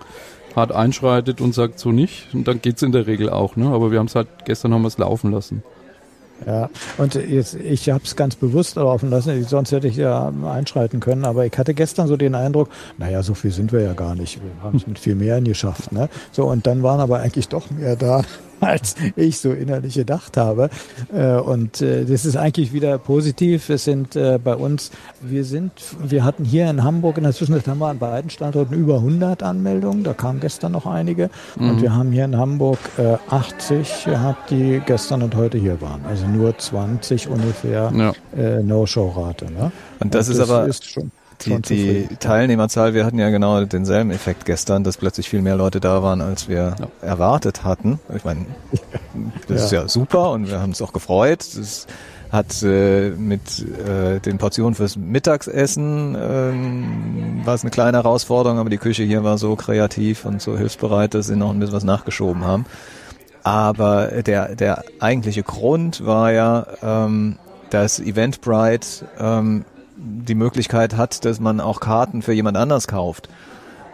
hart 0.56 0.72
einschreitet 0.72 1.40
und 1.40 1.54
sagt 1.54 1.78
so 1.78 1.92
nicht. 1.92 2.34
Und 2.34 2.48
dann 2.48 2.64
geht's 2.64 2.82
in 2.82 2.92
der 2.92 3.06
Regel 3.06 3.30
auch. 3.30 3.58
Ne? 3.58 3.68
Aber 3.68 3.92
wir 3.92 4.00
haben 4.00 4.08
es 4.08 4.16
halt, 4.16 4.28
gestern 4.46 4.74
haben 4.74 4.82
wir 4.82 4.88
es 4.88 4.98
laufen 4.98 5.32
lassen. 5.32 5.62
Ja, 6.46 6.70
und 6.98 7.16
jetzt, 7.16 7.56
ich 7.56 7.90
habe 7.90 8.04
es 8.04 8.16
ganz 8.16 8.36
bewusst 8.36 8.76
laufen 8.76 9.10
lassen, 9.10 9.44
sonst 9.44 9.72
hätte 9.72 9.88
ich 9.88 9.96
ja 9.96 10.32
einschreiten 10.46 11.00
können, 11.00 11.26
aber 11.26 11.46
ich 11.46 11.58
hatte 11.58 11.74
gestern 11.74 12.08
so 12.08 12.18
den 12.18 12.36
Eindruck, 12.36 12.70
naja, 12.98 13.22
so 13.22 13.34
viel 13.34 13.52
sind 13.52 13.72
wir 13.72 13.82
ja 13.82 13.94
gar 13.94 14.16
nicht. 14.16 14.42
Wir 14.42 14.64
haben 14.64 14.78
es 14.78 14.88
mit 14.88 14.98
viel 14.98 15.16
mehr 15.16 15.40
geschafft. 15.42 15.92
Ne? 15.92 16.10
So, 16.32 16.46
und 16.46 16.66
dann 16.66 16.84
waren 16.84 17.00
aber 17.00 17.20
eigentlich 17.20 17.48
doch 17.48 17.70
mehr 17.70 17.96
da. 17.96 18.24
als 18.72 18.96
ich 19.16 19.40
so 19.40 19.52
innerlich 19.52 19.96
gedacht 19.96 20.38
habe. 20.38 20.70
Äh, 21.14 21.36
und 21.36 21.82
äh, 21.82 22.06
das 22.06 22.26
ist 22.26 22.38
eigentlich 22.38 22.74
wieder 22.74 22.98
positiv. 22.98 23.70
Es 23.70 23.84
sind 23.84 24.16
äh, 24.16 24.40
bei 24.42 24.56
uns, 24.56 24.92
wir 25.20 25.44
sind, 25.44 25.72
wir 26.02 26.24
hatten 26.24 26.46
hier 26.46 26.70
in 26.70 26.84
Hamburg 26.84 27.18
in 27.18 27.24
der 27.24 27.34
Zwischenzeit 27.34 27.68
haben 27.68 27.80
wir 27.80 27.88
an 27.88 28.00
beiden 28.00 28.30
Standorten 28.30 28.76
über 28.76 28.96
100 28.96 29.44
Anmeldungen. 29.44 30.04
Da 30.04 30.14
kamen 30.14 30.40
gestern 30.40 30.72
noch 30.72 30.86
einige. 30.86 31.30
Mhm. 31.56 31.70
Und 31.70 31.82
wir 31.82 31.94
haben 31.94 32.12
hier 32.12 32.26
in 32.26 32.38
Hamburg 32.38 32.80
80 33.30 34.06
gehabt, 34.06 34.52
die 34.52 34.82
gestern 34.86 35.24
und 35.24 35.36
heute 35.36 35.58
hier 35.58 35.82
waren. 35.82 36.06
Also 36.06 36.28
nur 36.28 36.58
20 36.58 37.28
ungefähr 37.28 37.92
ja. 37.96 38.62
No-Show-Rate. 38.62 39.46
Ne? 39.46 39.72
Und 40.00 40.14
das, 40.14 40.30
und 40.30 40.38
das 40.38 40.48
ist 40.48 40.50
aber 40.50 40.66
ist 40.68 40.90
schon 40.90 41.12
die, 41.46 41.62
die 41.62 42.16
Teilnehmerzahl, 42.20 42.94
wir 42.94 43.06
hatten 43.06 43.20
ja 43.20 43.30
genau 43.30 43.64
denselben 43.66 44.12
Effekt 44.12 44.46
gestern, 44.46 44.84
dass 44.84 44.98
plötzlich 44.98 45.30
viel 45.30 45.42
mehr 45.42 45.56
Leute 45.56 45.80
da 45.80 46.04
waren, 46.04 46.22
als 46.22 46.48
wir 46.48 46.76
ja. 46.80 46.88
erwartet 47.02 47.64
hatten. 47.64 48.00
Ich 48.16 48.24
meine, 48.24 48.46
das 49.48 49.60
ja. 49.60 49.66
ist 49.66 49.72
ja 49.72 49.88
super 49.88 50.32
und 50.32 50.50
wir 50.50 50.60
haben 50.60 50.70
uns 50.70 50.82
auch 50.82 50.94
gefreut. 50.94 51.40
Das 51.58 51.88
hat 52.32 52.64
äh, 52.64 53.10
mit 53.10 53.42
äh, 53.60 54.20
den 54.20 54.38
Portionen 54.38 54.74
fürs 54.74 54.96
Mittagsessen 54.96 56.16
ähm, 56.20 57.42
war 57.44 57.56
es 57.56 57.62
eine 57.62 57.72
kleine 57.72 57.98
Herausforderung, 57.98 58.58
aber 58.58 58.70
die 58.70 58.78
Küche 58.78 59.04
hier 59.04 59.24
war 59.24 59.38
so 59.38 59.56
kreativ 59.58 60.24
und 60.26 60.42
so 60.42 60.58
hilfsbereit, 60.58 61.14
dass 61.14 61.28
sie 61.28 61.36
noch 61.36 61.50
ein 61.50 61.60
bisschen 61.60 61.76
was 61.76 61.84
nachgeschoben 61.84 62.46
haben. 62.46 62.66
Aber 63.44 64.08
der, 64.22 64.56
der 64.56 64.84
eigentliche 65.00 65.44
Grund 65.44 66.06
war 66.06 66.32
ja, 66.32 66.68
ähm, 66.82 67.38
dass 67.70 68.00
Eventbrite 68.00 69.08
ähm, 69.20 69.66
die 70.02 70.36
Möglichkeit 70.36 70.98
hat, 70.98 71.26
dass 71.26 71.40
man 71.40 71.60
auch 71.60 71.80
Karten 71.80 72.22
für 72.22 72.34
jemand 72.34 72.58
anders 72.58 72.88
kauft. 72.88 73.30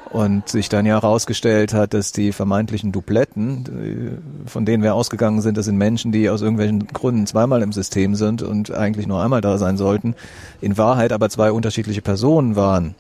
Und 0.10 0.48
sich 0.48 0.70
dann 0.70 0.86
ja 0.86 0.94
herausgestellt 1.02 1.74
hat, 1.74 1.94
dass 1.94 2.14
die 2.14 2.32
vermeintlichen 2.32 2.94
Dupletten, 2.94 4.24
von 4.46 4.66
denen 4.66 4.82
wir 4.82 4.96
ausgegangen 4.96 5.42
sind, 5.42 5.58
das 5.58 5.66
sind 5.66 5.76
Menschen, 5.76 6.14
die 6.14 6.30
aus 6.30 6.42
irgendwelchen 6.42 6.88
Gründen 6.88 7.28
zweimal 7.28 7.62
im 7.62 7.74
System 7.74 8.16
sind 8.16 8.42
und 8.42 8.72
eigentlich 8.72 9.06
nur 9.06 9.22
einmal 9.22 9.42
da 9.42 9.58
sein 9.58 9.76
sollten, 9.76 10.16
in 10.62 10.78
Wahrheit 10.78 11.12
aber 11.12 11.30
zwei 11.30 11.52
unterschiedliche 11.52 12.02
Personen 12.02 12.56
waren. 12.56 12.96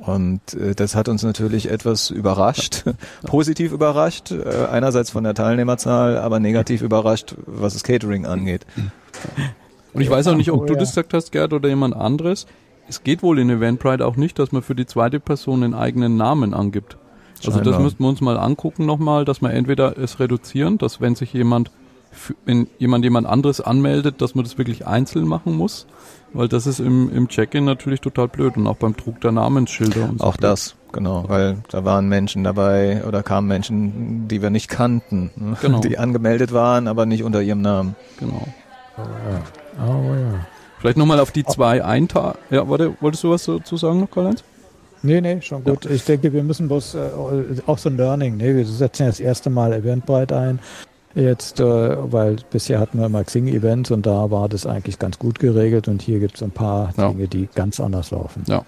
Und 0.00 0.52
äh, 0.52 0.74
das 0.74 0.94
hat 0.94 1.08
uns 1.08 1.22
natürlich 1.22 1.70
etwas 1.70 2.10
überrascht, 2.10 2.84
positiv 3.24 3.72
überrascht, 3.72 4.32
äh, 4.32 4.66
einerseits 4.70 5.10
von 5.10 5.24
der 5.24 5.32
Teilnehmerzahl, 5.32 6.18
aber 6.18 6.40
negativ 6.40 6.82
überrascht, 6.82 7.36
was 7.46 7.72
das 7.72 7.84
Catering 7.84 8.26
angeht. 8.26 8.66
Und 9.94 10.02
ich 10.02 10.10
weiß 10.10 10.26
auch 10.26 10.36
nicht, 10.36 10.50
ob 10.50 10.62
oh, 10.62 10.64
du 10.66 10.74
ja. 10.74 10.80
das 10.80 10.90
gesagt 10.90 11.14
hast, 11.14 11.32
Gerd, 11.32 11.52
oder 11.52 11.68
jemand 11.68 11.94
anderes. 11.94 12.46
Es 12.88 13.02
geht 13.02 13.22
wohl 13.22 13.38
in 13.38 13.48
Eventbrite 13.48 14.06
auch 14.06 14.16
nicht, 14.16 14.38
dass 14.38 14.52
man 14.52 14.62
für 14.62 14.74
die 14.74 14.86
zweite 14.86 15.20
Person 15.20 15.62
den 15.62 15.72
eigenen 15.72 16.16
Namen 16.16 16.52
angibt. 16.52 16.98
Also 17.46 17.60
das 17.60 17.78
müssten 17.78 18.02
wir 18.02 18.08
uns 18.08 18.20
mal 18.20 18.38
angucken 18.38 18.86
nochmal, 18.86 19.24
dass 19.24 19.42
wir 19.42 19.50
entweder 19.50 19.98
es 19.98 20.20
reduzieren, 20.20 20.78
dass 20.78 21.00
wenn 21.00 21.14
sich 21.14 21.32
jemand, 21.32 21.70
wenn 22.44 22.68
jemand 22.78 23.04
jemand 23.04 23.26
anderes 23.26 23.60
anmeldet, 23.60 24.22
dass 24.22 24.34
man 24.34 24.44
das 24.44 24.56
wirklich 24.56 24.86
einzeln 24.86 25.26
machen 25.26 25.56
muss, 25.56 25.86
weil 26.32 26.48
das 26.48 26.66
ist 26.66 26.80
im, 26.80 27.10
im 27.10 27.28
Check-in 27.28 27.64
natürlich 27.64 28.00
total 28.00 28.28
blöd 28.28 28.56
und 28.56 28.66
auch 28.66 28.76
beim 28.76 28.96
Druck 28.96 29.20
der 29.20 29.32
Namensschilder 29.32 30.08
und 30.08 30.20
so. 30.20 30.24
Auch 30.24 30.36
blöd. 30.36 30.50
das, 30.50 30.74
genau, 30.92 31.24
weil 31.28 31.58
da 31.70 31.84
waren 31.84 32.08
Menschen 32.08 32.44
dabei 32.44 33.04
oder 33.06 33.22
kamen 33.22 33.48
Menschen, 33.48 34.26
die 34.28 34.40
wir 34.40 34.50
nicht 34.50 34.68
kannten, 34.68 35.30
ne? 35.36 35.56
genau. 35.60 35.80
die 35.82 35.98
angemeldet 35.98 36.52
waren, 36.52 36.88
aber 36.88 37.04
nicht 37.04 37.24
unter 37.24 37.42
ihrem 37.42 37.60
Namen. 37.60 37.94
Genau. 38.18 38.46
Oh 38.96 39.02
ja. 39.02 39.63
Oh 39.78 40.14
ja. 40.14 40.46
Vielleicht 40.78 40.98
nochmal 40.98 41.20
auf 41.20 41.30
die 41.30 41.44
zwei 41.44 41.82
Eintage. 41.82 42.38
Ja, 42.50 42.68
warte, 42.68 42.94
wolltest 43.00 43.24
du 43.24 43.30
was 43.30 43.44
dazu 43.44 43.76
sagen 43.76 44.00
noch, 44.00 44.10
Karl-Heinz? 44.10 44.44
Nee, 45.02 45.20
nee, 45.20 45.40
schon 45.42 45.64
gut. 45.64 45.84
Ja. 45.84 45.90
Ich 45.90 46.04
denke, 46.04 46.32
wir 46.32 46.42
müssen 46.42 46.68
bloß 46.68 46.94
äh, 46.94 46.98
auch 47.66 47.78
so 47.78 47.90
ein 47.90 47.96
Learning, 47.96 48.36
ne? 48.36 48.56
wir 48.56 48.66
setzen 48.66 49.02
ja 49.02 49.08
das 49.08 49.20
erste 49.20 49.50
Mal 49.50 49.72
Eventbrite 49.72 50.36
ein. 50.36 50.58
Jetzt, 51.14 51.60
äh, 51.60 52.12
weil 52.12 52.36
bisher 52.50 52.80
hatten 52.80 52.98
wir 52.98 53.06
immer 53.06 53.22
Xing-Events 53.22 53.92
und 53.92 54.04
da 54.04 54.30
war 54.30 54.48
das 54.48 54.66
eigentlich 54.66 54.98
ganz 54.98 55.18
gut 55.18 55.38
geregelt 55.38 55.88
und 55.88 56.02
hier 56.02 56.18
gibt 56.18 56.36
es 56.36 56.42
ein 56.42 56.50
paar 56.50 56.92
ja. 56.96 57.08
Dinge, 57.08 57.28
die 57.28 57.48
ganz 57.54 57.80
anders 57.80 58.10
laufen. 58.10 58.42
Ja. 58.48 58.64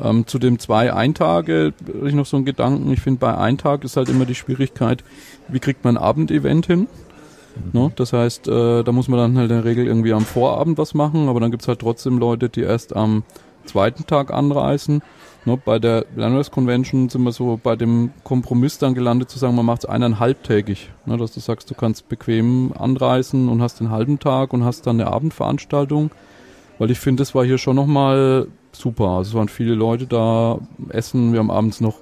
Ähm, 0.00 0.26
zu 0.26 0.38
dem 0.38 0.58
zwei 0.58 0.92
Eintage 0.92 1.74
ich 2.04 2.14
noch 2.14 2.26
so 2.26 2.38
einen 2.38 2.46
Gedanken. 2.46 2.90
Ich 2.92 3.00
finde, 3.00 3.20
bei 3.20 3.36
Eintag 3.36 3.84
ist 3.84 3.96
halt 3.96 4.08
immer 4.08 4.24
die 4.24 4.34
Schwierigkeit, 4.34 5.04
wie 5.48 5.60
kriegt 5.60 5.84
man 5.84 5.96
ein 5.96 6.02
Abendevent 6.02 6.66
hin? 6.66 6.88
Mhm. 7.56 7.80
Ne? 7.80 7.92
Das 7.96 8.12
heißt, 8.12 8.48
äh, 8.48 8.82
da 8.82 8.92
muss 8.92 9.08
man 9.08 9.18
dann 9.18 9.38
halt 9.38 9.50
in 9.50 9.56
der 9.56 9.64
Regel 9.64 9.86
irgendwie 9.86 10.12
am 10.12 10.24
Vorabend 10.24 10.78
was 10.78 10.94
machen, 10.94 11.28
aber 11.28 11.40
dann 11.40 11.50
gibt 11.50 11.62
es 11.62 11.68
halt 11.68 11.80
trotzdem 11.80 12.18
Leute, 12.18 12.48
die 12.48 12.62
erst 12.62 12.94
am 12.94 13.22
zweiten 13.64 14.06
Tag 14.06 14.32
anreisen 14.32 15.02
Ne, 15.46 15.56
bei 15.56 15.78
der 15.78 16.04
Landers 16.16 16.50
Convention 16.50 17.08
sind 17.08 17.22
wir 17.22 17.32
so 17.32 17.58
bei 17.62 17.74
dem 17.74 18.10
Kompromiss 18.24 18.76
dann 18.76 18.94
gelandet 18.94 19.30
zu 19.30 19.38
sagen, 19.38 19.54
man 19.54 19.64
macht 19.64 19.84
es 19.84 19.88
eineinhalbtägig. 19.88 20.90
Ne, 21.06 21.16
dass 21.16 21.32
du 21.32 21.40
sagst, 21.40 21.70
du 21.70 21.74
kannst 21.74 22.08
bequem 22.10 22.72
anreisen 22.78 23.48
und 23.48 23.62
hast 23.62 23.80
den 23.80 23.90
halben 23.90 24.18
Tag 24.18 24.52
und 24.52 24.64
hast 24.64 24.86
dann 24.86 25.00
eine 25.00 25.10
Abendveranstaltung. 25.10 26.10
Weil 26.78 26.90
ich 26.90 26.98
finde, 26.98 27.22
das 27.22 27.34
war 27.34 27.44
hier 27.44 27.56
schon 27.56 27.76
nochmal 27.76 28.48
super. 28.72 29.08
Also 29.08 29.30
es 29.30 29.34
waren 29.34 29.48
viele 29.48 29.74
Leute 29.74 30.06
da 30.06 30.58
essen. 30.90 31.32
Wir 31.32 31.38
haben 31.38 31.50
abends 31.50 31.80
noch 31.80 32.00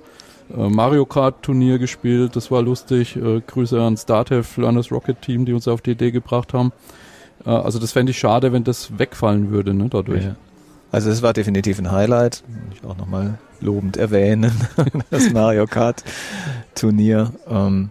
Mario 0.55 1.05
Kart 1.05 1.43
Turnier 1.43 1.79
gespielt. 1.79 2.37
Das 2.37 2.51
war 2.51 2.63
lustig. 2.63 3.17
Äh, 3.17 3.41
Grüße 3.47 3.81
an 3.81 3.97
StarTev 3.97 4.61
Learners 4.61 4.91
Rocket 4.91 5.21
Team, 5.23 5.45
die 5.45 5.53
uns 5.53 5.69
auf 5.69 5.81
die 5.81 5.93
Idee 5.93 6.11
gebracht 6.11 6.55
haben. 6.55 6.73
Äh, 7.45 7.51
also 7.51 7.79
das 7.79 7.93
fände 7.93 8.11
ich 8.11 8.19
schade, 8.19 8.53
wenn 8.53 8.65
das 8.65 8.99
wegfallen 8.99 9.51
würde, 9.51 9.75
ne, 9.75 9.89
dadurch. 9.89 10.25
Ja. 10.25 10.37
Also 10.91 11.11
es 11.11 11.23
war 11.23 11.33
definitiv 11.33 11.79
ein 11.79 11.93
Highlight. 11.93 12.43
Ich 12.75 12.85
auch 12.85 12.97
nochmal 12.97 13.39
lobend 13.61 13.97
erwähnen, 13.97 14.53
das 15.11 15.31
Mario 15.31 15.67
Kart 15.67 16.03
Turnier. 16.75 17.33
Ähm, 17.49 17.91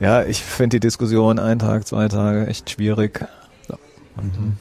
ja, 0.00 0.24
ich 0.24 0.42
finde 0.42 0.76
die 0.76 0.80
Diskussion 0.80 1.38
ein 1.38 1.60
Tag, 1.60 1.86
zwei 1.86 2.08
Tage 2.08 2.46
echt 2.48 2.70
schwierig. 2.70 3.24
Ja. 3.68 3.76
Mhm. 4.16 4.56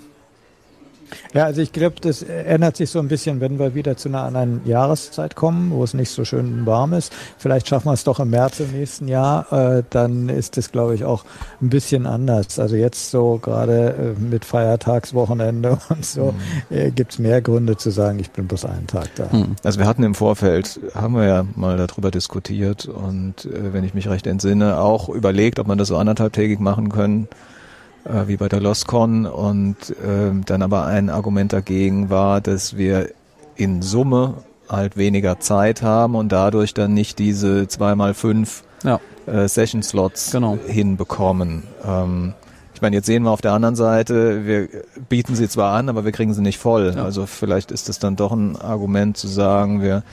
Ja, 1.34 1.45
also 1.45 1.62
ich 1.62 1.71
glaube, 1.71 1.95
das 2.02 2.21
ändert 2.21 2.78
sich 2.78 2.89
so 2.89 3.00
ein 3.00 3.08
bisschen, 3.08 3.41
wenn 3.41 3.60
wir 3.60 3.76
wieder 3.76 3.97
zu 3.97 4.10
einer 4.10 4.24
anderen 4.24 4.62
Jahreszeit 4.65 5.36
kommen, 5.36 5.71
wo 5.71 5.84
es 5.84 5.93
nicht 5.93 6.10
so 6.10 6.26
schön 6.26 6.65
warm 6.65 6.93
ist. 6.93 7.13
Vielleicht 7.38 7.67
schaffen 7.67 7.88
wir 7.88 7.93
es 7.93 8.04
doch 8.04 8.19
im 8.19 8.30
März 8.30 8.60
im 8.60 8.71
nächsten 8.71 9.08
Jahr. 9.08 9.52
Äh, 9.52 9.84
dann 9.89 10.30
ist 10.30 10.58
es, 10.58 10.71
glaube 10.71 10.95
ich, 10.95 11.06
auch 11.06 11.24
ein 11.62 11.69
bisschen 11.69 12.06
anders. 12.06 12.60
Also 12.60 12.76
jetzt 12.76 13.12
so 13.12 13.39
gerade 13.41 14.15
äh, 14.17 14.19
mit 14.19 14.45
Feiertagswochenende 14.45 15.78
und 15.89 16.06
so 16.06 16.34
mhm. 16.69 16.76
äh, 16.76 16.91
gibt 16.91 17.13
es 17.13 17.19
mehr 17.19 17.41
Gründe 17.41 17.78
zu 17.78 17.91
sagen, 17.91 18.19
ich 18.19 18.32
bin 18.32 18.47
bloß 18.47 18.65
einen 18.65 18.88
Tag 18.88 19.10
da. 19.15 19.28
Mhm. 19.32 19.56
Also 19.63 19.80
wir 19.80 19.88
hatten 19.88 20.04
im 20.04 20.15
Vorfeld, 20.15 20.80
haben 20.95 21.15
wir 21.15 21.26
ja 21.26 21.45
mal 21.56 21.78
darüber 21.78 22.12
diskutiert 22.12 22.86
und 22.86 23.45
äh, 23.45 23.74
wenn 23.74 23.84
ich 23.84 23.93
mich 23.93 24.10
recht 24.10 24.28
entsinne, 24.28 24.80
auch 24.80 25.10
überlegt, 25.10 25.60
ob 25.60 25.67
man 25.67 25.78
das 25.78 25.88
so 25.88 25.97
anderthalbtägig 25.97 26.60
machen 26.60 26.89
können 26.89 27.28
äh, 28.06 28.28
wie 28.28 28.38
bei 28.38 28.50
der 28.50 28.60
LostCon 28.60 29.26
und 29.26 29.90
äh, 29.90 30.32
dann 30.46 30.62
aber 30.62 30.86
ein 30.86 31.10
Argument 31.10 31.54
dagegen 31.54 32.10
war, 32.10 32.42
dass 32.42 32.78
wir 32.78 33.10
in 33.56 33.82
Summe 33.82 34.36
halt 34.70 34.98
weniger 34.98 35.40
Zeit 35.40 35.82
haben 35.82 36.16
und 36.16 36.32
dadurch 36.32 36.74
dann 36.74 36.94
nicht 36.94 37.20
diese 37.20 37.68
zweimal 37.68 38.14
fünf 38.14 38.64
ja. 38.84 39.00
äh, 39.28 39.48
Session 39.48 39.84
Slots 39.84 40.32
genau. 40.32 40.58
hinbekommen. 40.66 41.64
Ähm, 41.86 42.34
ich 42.74 42.82
meine, 42.82 42.96
jetzt 42.96 43.06
sehen 43.06 43.24
wir 43.24 43.30
auf 43.30 43.42
der 43.42 43.54
anderen 43.54 43.76
Seite, 43.76 44.46
wir 44.46 44.68
bieten 45.08 45.36
sie 45.36 45.48
zwar 45.48 45.74
an, 45.74 45.88
aber 45.88 46.04
wir 46.04 46.12
kriegen 46.12 46.34
sie 46.34 46.42
nicht 46.42 46.58
voll. 46.58 46.94
Ja. 46.96 47.04
Also 47.04 47.28
vielleicht 47.28 47.72
ist 47.72 47.90
es 47.90 48.00
dann 48.00 48.16
doch 48.16 48.32
ein 48.32 48.56
Argument 48.56 49.18
zu 49.18 49.28
sagen, 49.28 49.84
wir 49.84 50.04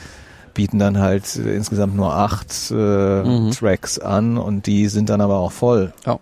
bieten 0.53 0.79
dann 0.79 0.99
halt 0.99 1.37
insgesamt 1.37 1.97
nur 1.97 2.15
acht 2.15 2.53
äh, 2.71 2.75
mhm. 2.75 3.53
Tracks 3.53 3.99
an 3.99 4.37
und 4.37 4.67
die 4.67 4.89
sind 4.89 5.09
dann 5.09 5.21
aber 5.21 5.39
auch 5.39 5.53
voll. 5.53 5.95
Ja. 6.05 6.19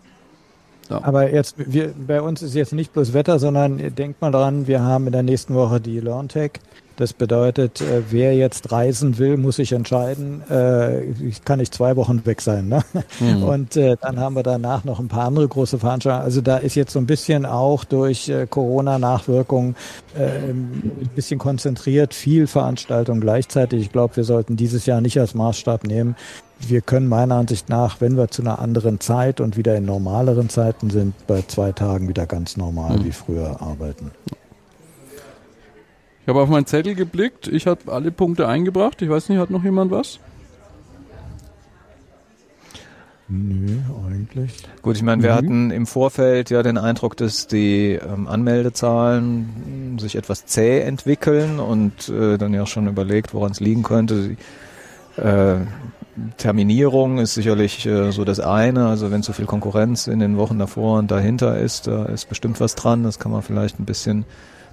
Ja. 0.89 1.03
Aber 1.03 1.33
jetzt, 1.33 1.55
wir, 1.59 1.93
bei 1.95 2.21
uns 2.21 2.43
ist 2.43 2.55
jetzt 2.55 2.73
nicht 2.73 2.93
bloß 2.93 3.13
Wetter, 3.13 3.39
sondern 3.39 3.95
denkt 3.95 4.21
mal 4.21 4.31
dran, 4.31 4.67
wir 4.67 4.83
haben 4.83 5.07
in 5.07 5.13
der 5.13 5.23
nächsten 5.23 5.55
Woche 5.55 5.81
die 5.81 6.01
LearnTech. 6.01 6.53
Das 6.97 7.13
bedeutet, 7.13 7.83
äh, 7.83 8.03
wer 8.09 8.35
jetzt 8.35 8.73
reisen 8.73 9.19
will, 9.19 9.37
muss 9.37 9.57
sich 9.57 9.73
entscheiden. 9.73 10.43
Äh, 10.51 11.05
ich 11.05 11.45
kann 11.45 11.59
nicht 11.59 11.75
zwei 11.75 11.95
Wochen 11.97 12.25
weg 12.25 12.41
sein. 12.41 12.69
Ne? 12.69 12.83
Mhm. 13.21 13.43
Und 13.43 13.77
äh, 13.77 13.97
dann 14.01 14.19
haben 14.19 14.35
wir 14.35 14.43
danach 14.43 14.85
noch 14.85 14.99
ein 14.99 15.09
paar 15.09 15.27
andere 15.27 15.47
große 15.47 15.79
Veranstaltungen. 15.79 16.25
Also 16.25 16.41
da 16.41 16.57
ist 16.57 16.75
jetzt 16.75 16.93
so 16.93 16.99
ein 16.99 17.07
bisschen 17.07 17.45
auch 17.45 17.85
durch 17.85 18.33
Corona-Nachwirkungen 18.51 19.77
ein 20.15 21.11
bisschen 21.15 21.39
konzentriert, 21.39 22.15
viel 22.15 22.47
Veranstaltung 22.47 23.21
gleichzeitig. 23.21 23.83
Ich 23.83 23.93
glaube, 23.93 24.17
wir 24.17 24.25
sollten 24.25 24.57
dieses 24.57 24.87
Jahr 24.87 25.03
nicht 25.03 25.21
als 25.21 25.35
Maßstab 25.35 25.85
nehmen, 25.85 26.17
wir 26.61 26.81
können 26.81 27.09
meiner 27.09 27.37
Ansicht 27.37 27.69
nach, 27.69 28.01
wenn 28.01 28.17
wir 28.17 28.29
zu 28.29 28.43
einer 28.43 28.59
anderen 28.59 29.01
Zeit 29.01 29.41
und 29.41 29.57
wieder 29.57 29.77
in 29.77 29.85
normaleren 29.85 30.49
Zeiten 30.49 30.91
sind, 30.91 31.15
bei 31.27 31.43
zwei 31.43 31.73
Tagen 31.73 32.09
wieder 32.09 32.27
ganz 32.27 32.57
normal 32.57 32.99
mhm. 32.99 33.05
wie 33.05 33.13
früher 33.13 33.61
arbeiten. 33.61 34.11
Ich 36.23 36.29
habe 36.29 36.41
auf 36.41 36.49
meinen 36.49 36.67
Zettel 36.67 36.95
geblickt. 36.95 37.47
Ich 37.47 37.67
habe 37.67 37.93
alle 37.93 38.11
Punkte 38.11 38.49
eingebracht. 38.49 39.01
Ich 39.01 39.09
weiß 39.09 39.29
nicht, 39.29 39.39
hat 39.39 39.51
noch 39.51 39.63
jemand 39.63 39.93
was? 39.93 40.19
Nö, 43.29 43.79
eigentlich. 44.09 44.53
Gut, 44.83 44.97
ich 44.97 45.03
meine, 45.03 45.23
wir 45.23 45.33
mhm. 45.33 45.37
hatten 45.37 45.71
im 45.71 45.87
Vorfeld 45.87 46.51
ja 46.51 46.63
den 46.63 46.79
Eindruck, 46.79 47.17
dass 47.17 47.49
die 47.49 47.93
ähm, 47.93 48.29
Anmeldezahlen 48.29 49.99
sich 49.99 50.17
etwas 50.17 50.47
zäh 50.47 50.81
entwickeln 50.81 51.59
und 51.59 52.09
äh, 52.09 52.39
dann 52.39 52.55
ja 52.55 52.67
schon 52.67 52.87
überlegt, 52.87 53.35
woran 53.35 53.51
es 53.51 53.61
liegen 53.61 53.83
könnte. 53.83 54.37
Äh, 55.17 55.57
Terminierung 56.37 57.19
ist 57.19 57.35
sicherlich 57.35 57.87
äh, 57.87 58.11
so 58.11 58.25
das 58.25 58.41
eine. 58.41 58.87
Also 58.87 59.11
wenn 59.11 59.23
zu 59.23 59.33
viel 59.33 59.47
Konkurrenz 59.47 60.07
in 60.07 60.19
den 60.19 60.37
Wochen 60.37 60.59
davor 60.59 60.99
und 60.99 61.11
dahinter 61.11 61.59
ist, 61.59 61.87
da 61.87 62.07
ist 62.07 62.29
bestimmt 62.29 62.61
was 62.61 62.75
dran. 62.75 63.03
Das 63.03 63.19
kann 63.19 63.33
man 63.33 63.43
vielleicht 63.43 63.79
ein 63.79 63.85
bisschen 63.85 64.25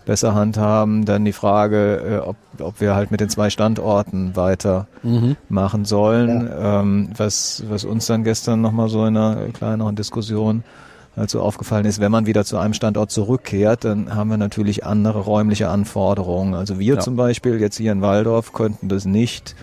besser 0.06 0.36
handhaben. 0.36 1.06
Dann 1.06 1.26
die 1.26 1.34
Frage, 1.34 2.22
äh, 2.24 2.28
ob, 2.28 2.36
ob 2.60 2.82
wir 2.82 2.96
halt 2.96 3.12
mit 3.12 3.20
den 3.20 3.30
zwei 3.30 3.50
Standorten 3.50 4.36
weiter 4.36 4.88
mhm. 5.02 5.36
machen 5.50 5.86
sollen. 5.86 6.48
Ja. 6.48 6.82
Ähm, 6.82 7.10
was, 7.16 7.64
was 7.70 7.84
uns 7.86 8.06
dann 8.06 8.24
gestern 8.24 8.62
nochmal 8.62 8.90
so 8.90 9.06
in 9.06 9.18
einer 9.18 9.48
kleineren 9.54 9.96
Diskussion 9.96 10.64
also 11.16 11.42
aufgefallen 11.42 11.86
ist, 11.86 12.00
wenn 12.00 12.12
man 12.12 12.26
wieder 12.26 12.44
zu 12.44 12.58
einem 12.58 12.74
Standort 12.74 13.12
zurückkehrt, 13.12 13.86
dann 13.86 14.16
haben 14.16 14.30
wir 14.32 14.38
natürlich 14.38 14.84
andere 14.84 15.20
räumliche 15.20 15.70
Anforderungen. 15.70 16.56
Also 16.56 16.80
wir 16.80 16.96
ja. 16.96 17.00
zum 17.00 17.16
Beispiel 17.16 17.60
jetzt 17.60 17.78
hier 17.78 17.92
in 17.92 18.02
Waldorf 18.02 18.52
könnten 18.52 18.90
das 18.90 19.06
nicht 19.06 19.56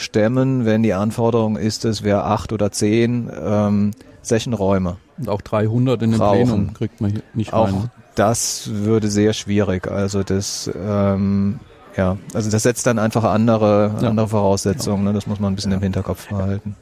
stemmen, 0.00 0.64
wenn 0.64 0.82
die 0.82 0.94
Anforderung 0.94 1.56
ist, 1.56 1.84
es 1.84 2.02
wäre 2.02 2.24
acht 2.24 2.52
oder 2.52 2.72
zehn 2.72 3.30
ähm, 3.40 3.92
Sessionräume. 4.22 4.96
Und 5.18 5.28
auch 5.28 5.40
300 5.40 6.02
in 6.02 6.10
dem 6.12 6.18
brauchen. 6.18 6.44
Plenum 6.44 6.74
kriegt 6.74 7.00
man 7.00 7.10
hier 7.10 7.22
nicht 7.34 7.52
auch 7.52 7.66
rein. 7.66 7.90
Das 8.14 8.68
würde 8.72 9.08
sehr 9.08 9.32
schwierig. 9.32 9.90
Also 9.90 10.22
das, 10.22 10.70
ähm, 10.74 11.60
ja, 11.96 12.16
also 12.34 12.50
das 12.50 12.62
setzt 12.62 12.86
dann 12.86 12.98
einfach 12.98 13.24
andere, 13.24 13.94
ja. 14.00 14.08
andere 14.08 14.28
Voraussetzungen. 14.28 15.04
Ne? 15.04 15.12
Das 15.12 15.26
muss 15.26 15.40
man 15.40 15.52
ein 15.52 15.56
bisschen 15.56 15.70
ja. 15.70 15.76
im 15.76 15.82
Hinterkopf 15.82 16.28
behalten. 16.28 16.76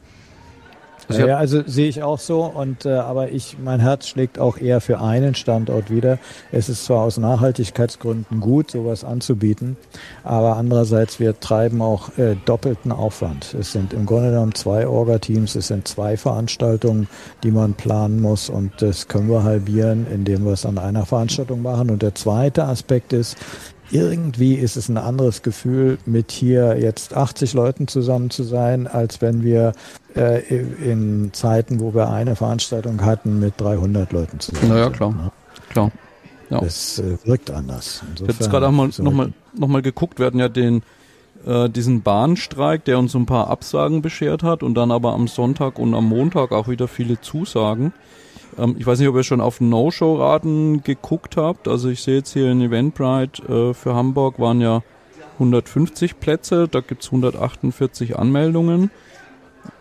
Also 1.09 1.27
ja, 1.27 1.37
also 1.39 1.63
sehe 1.67 1.89
ich 1.89 2.03
auch 2.03 2.19
so 2.19 2.45
und 2.45 2.85
äh, 2.85 2.91
aber 2.91 3.31
ich 3.31 3.57
mein 3.63 3.81
Herz 3.81 4.09
schlägt 4.09 4.39
auch 4.39 4.59
eher 4.59 4.81
für 4.81 5.01
einen 5.01 5.35
Standort 5.35 5.91
wieder. 5.91 6.19
Es 6.53 6.69
ist 6.69 6.85
zwar 6.85 7.03
aus 7.03 7.17
Nachhaltigkeitsgründen 7.17 8.41
gut, 8.41 8.71
sowas 8.71 9.05
anzubieten, 9.05 9.77
aber 10.23 10.57
andererseits 10.57 11.19
wir 11.19 11.41
treiben 11.41 11.81
auch 11.81 12.17
äh, 12.19 12.37
doppelten 12.45 12.93
Aufwand. 12.93 13.55
Es 13.59 13.73
sind 13.73 13.95
im 13.95 14.05
Grunde 14.05 14.31
genommen 14.31 14.55
zwei 14.55 14.87
Orga-Teams, 14.87 15.55
es 15.55 15.69
sind 15.69 15.89
zwei 15.89 16.17
Veranstaltungen, 16.17 17.09
die 17.43 17.51
man 17.51 17.75
planen 17.75 18.21
muss 18.21 18.51
und 18.51 18.73
das 18.83 19.09
können 19.09 19.31
wir 19.31 19.45
halbieren, 19.45 20.07
indem 20.13 20.45
wir 20.45 20.53
es 20.53 20.67
an 20.67 20.77
einer 20.77 21.07
Veranstaltung 21.07 21.63
machen. 21.63 21.91
Und 21.91 22.03
der 22.03 22.15
zweite 22.15 22.65
Aspekt 22.65 23.13
ist, 23.13 23.37
irgendwie 23.91 24.55
ist 24.55 24.77
es 24.77 24.89
ein 24.89 24.99
anderes 24.99 25.43
Gefühl, 25.43 25.99
mit 26.07 26.31
hier 26.31 26.79
jetzt 26.79 27.17
80 27.17 27.55
Leuten 27.55 27.89
zusammen 27.89 28.31
zu 28.31 28.43
sein, 28.43 28.87
als 28.87 29.21
wenn 29.21 29.43
wir 29.43 29.73
äh, 30.15 30.43
in 30.47 31.31
Zeiten, 31.33 31.81
wo 31.81 31.95
wir 31.95 32.11
eine 32.11 32.37
Veranstaltung 32.37 33.05
hatten, 33.05 33.41
mit 33.41 33.55
300 33.59 34.13
Leuten 34.13 34.41
zusammen. 34.41 34.69
Naja, 34.69 34.91
klar. 34.91 35.11
Ne? 35.11 35.33
Klar. 35.71 35.93
Ja. 36.51 36.63
Es 36.63 36.99
äh, 36.99 37.19
wirkt 37.25 37.51
anders. 37.51 38.03
Insofern, 38.03 38.15
ich 38.15 38.21
habe 38.23 38.45
jetzt 38.45 38.51
gerade 38.51 38.69
auch 38.69 38.73
mal, 38.73 38.91
nochmal 38.99 39.33
noch 39.55 39.69
mal 39.69 39.83
geguckt. 39.83 40.19
Wir 40.19 40.27
hatten 40.27 40.39
ja 40.39 40.49
den, 40.49 40.83
äh, 41.47 41.69
diesen 41.69 42.03
Bahnstreik, 42.03 42.85
der 42.85 42.99
uns 42.99 43.13
so 43.13 43.19
ein 43.19 43.27
paar 43.27 43.49
Absagen 43.49 44.03
beschert 44.03 44.43
hat 44.43 44.63
und 44.63 44.75
dann 44.75 44.91
aber 44.91 45.13
am 45.13 45.29
Sonntag 45.29 45.79
und 45.79 45.95
am 45.95 46.07
Montag 46.07 46.53
auch 46.53 46.69
wieder 46.69 46.89
viele 46.89 47.21
Zusagen. 47.21 47.93
Ähm, 48.59 48.77
ich 48.79 48.87
weiß 48.87 48.99
nicht, 48.99 49.09
ob 49.09 49.17
ihr 49.17 49.23
schon 49.23 49.41
auf 49.41 49.61
No-Show-Raten 49.61 50.83
geguckt 50.83 51.37
habt. 51.37 51.69
Also 51.69 51.89
ich 51.89 52.03
sehe 52.03 52.17
jetzt 52.17 52.33
hier 52.33 52.51
in 52.51 52.61
Eventbrite 52.61 53.43
äh, 53.71 53.75
für 53.75 53.95
Hamburg 53.95 54.39
waren 54.39 54.61
ja 54.61 54.83
150 55.35 56.19
Plätze, 56.19 56.67
da 56.69 56.81
gibt's 56.81 57.07
148 57.07 58.19
Anmeldungen. 58.19 58.91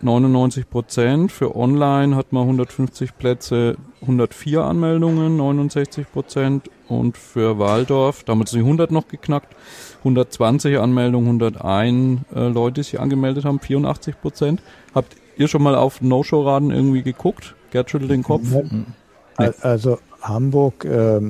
99 0.02 0.68
Prozent. 0.68 1.32
Für 1.32 1.56
Online 1.56 2.14
hat 2.14 2.32
man 2.32 2.42
150 2.42 3.16
Plätze, 3.16 3.76
104 4.02 4.62
Anmeldungen, 4.62 5.36
69 5.36 6.10
Prozent. 6.12 6.70
Und 6.88 7.16
für 7.16 7.58
Waldorf, 7.58 8.24
damals 8.24 8.50
sind 8.50 8.60
die 8.60 8.64
100 8.64 8.90
noch 8.90 9.08
geknackt, 9.08 9.54
120 9.98 10.78
Anmeldungen, 10.78 11.26
101 11.40 12.20
äh, 12.34 12.48
Leute, 12.48 12.74
die 12.74 12.82
sich 12.82 13.00
angemeldet 13.00 13.44
haben, 13.44 13.60
84 13.60 14.20
Prozent. 14.20 14.62
Habt 14.94 15.16
ihr 15.36 15.48
schon 15.48 15.62
mal 15.62 15.74
auf 15.74 16.00
No-Show-Raden 16.00 16.70
irgendwie 16.70 17.02
geguckt? 17.02 17.54
Gerd 17.70 17.90
schüttelt 17.90 18.10
den 18.10 18.22
Kopf. 18.22 18.44
Nee. 18.44 19.50
Also 19.60 19.98
Hamburg, 20.20 20.84
äh, 20.84 21.20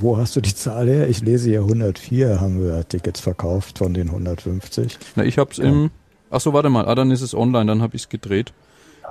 wo 0.00 0.16
hast 0.16 0.36
du 0.36 0.40
die 0.40 0.54
Zahl 0.54 0.88
her? 0.88 1.08
Ich 1.08 1.20
lese 1.20 1.50
hier 1.50 1.60
104 1.60 2.40
haben 2.40 2.62
wir 2.62 2.86
Tickets 2.88 3.20
verkauft 3.20 3.78
von 3.78 3.92
den 3.92 4.08
150. 4.08 4.98
Na, 5.16 5.24
ich 5.24 5.38
habe 5.38 5.50
es 5.50 5.56
ja. 5.56 5.64
im 5.64 5.90
Ach 6.30 6.40
so, 6.40 6.52
warte 6.52 6.70
mal. 6.70 6.86
Ah, 6.86 6.94
dann 6.94 7.10
ist 7.10 7.22
es 7.22 7.34
online, 7.34 7.66
dann 7.66 7.82
habe 7.82 7.96
ich 7.96 8.02
es 8.02 8.08
gedreht. 8.08 8.52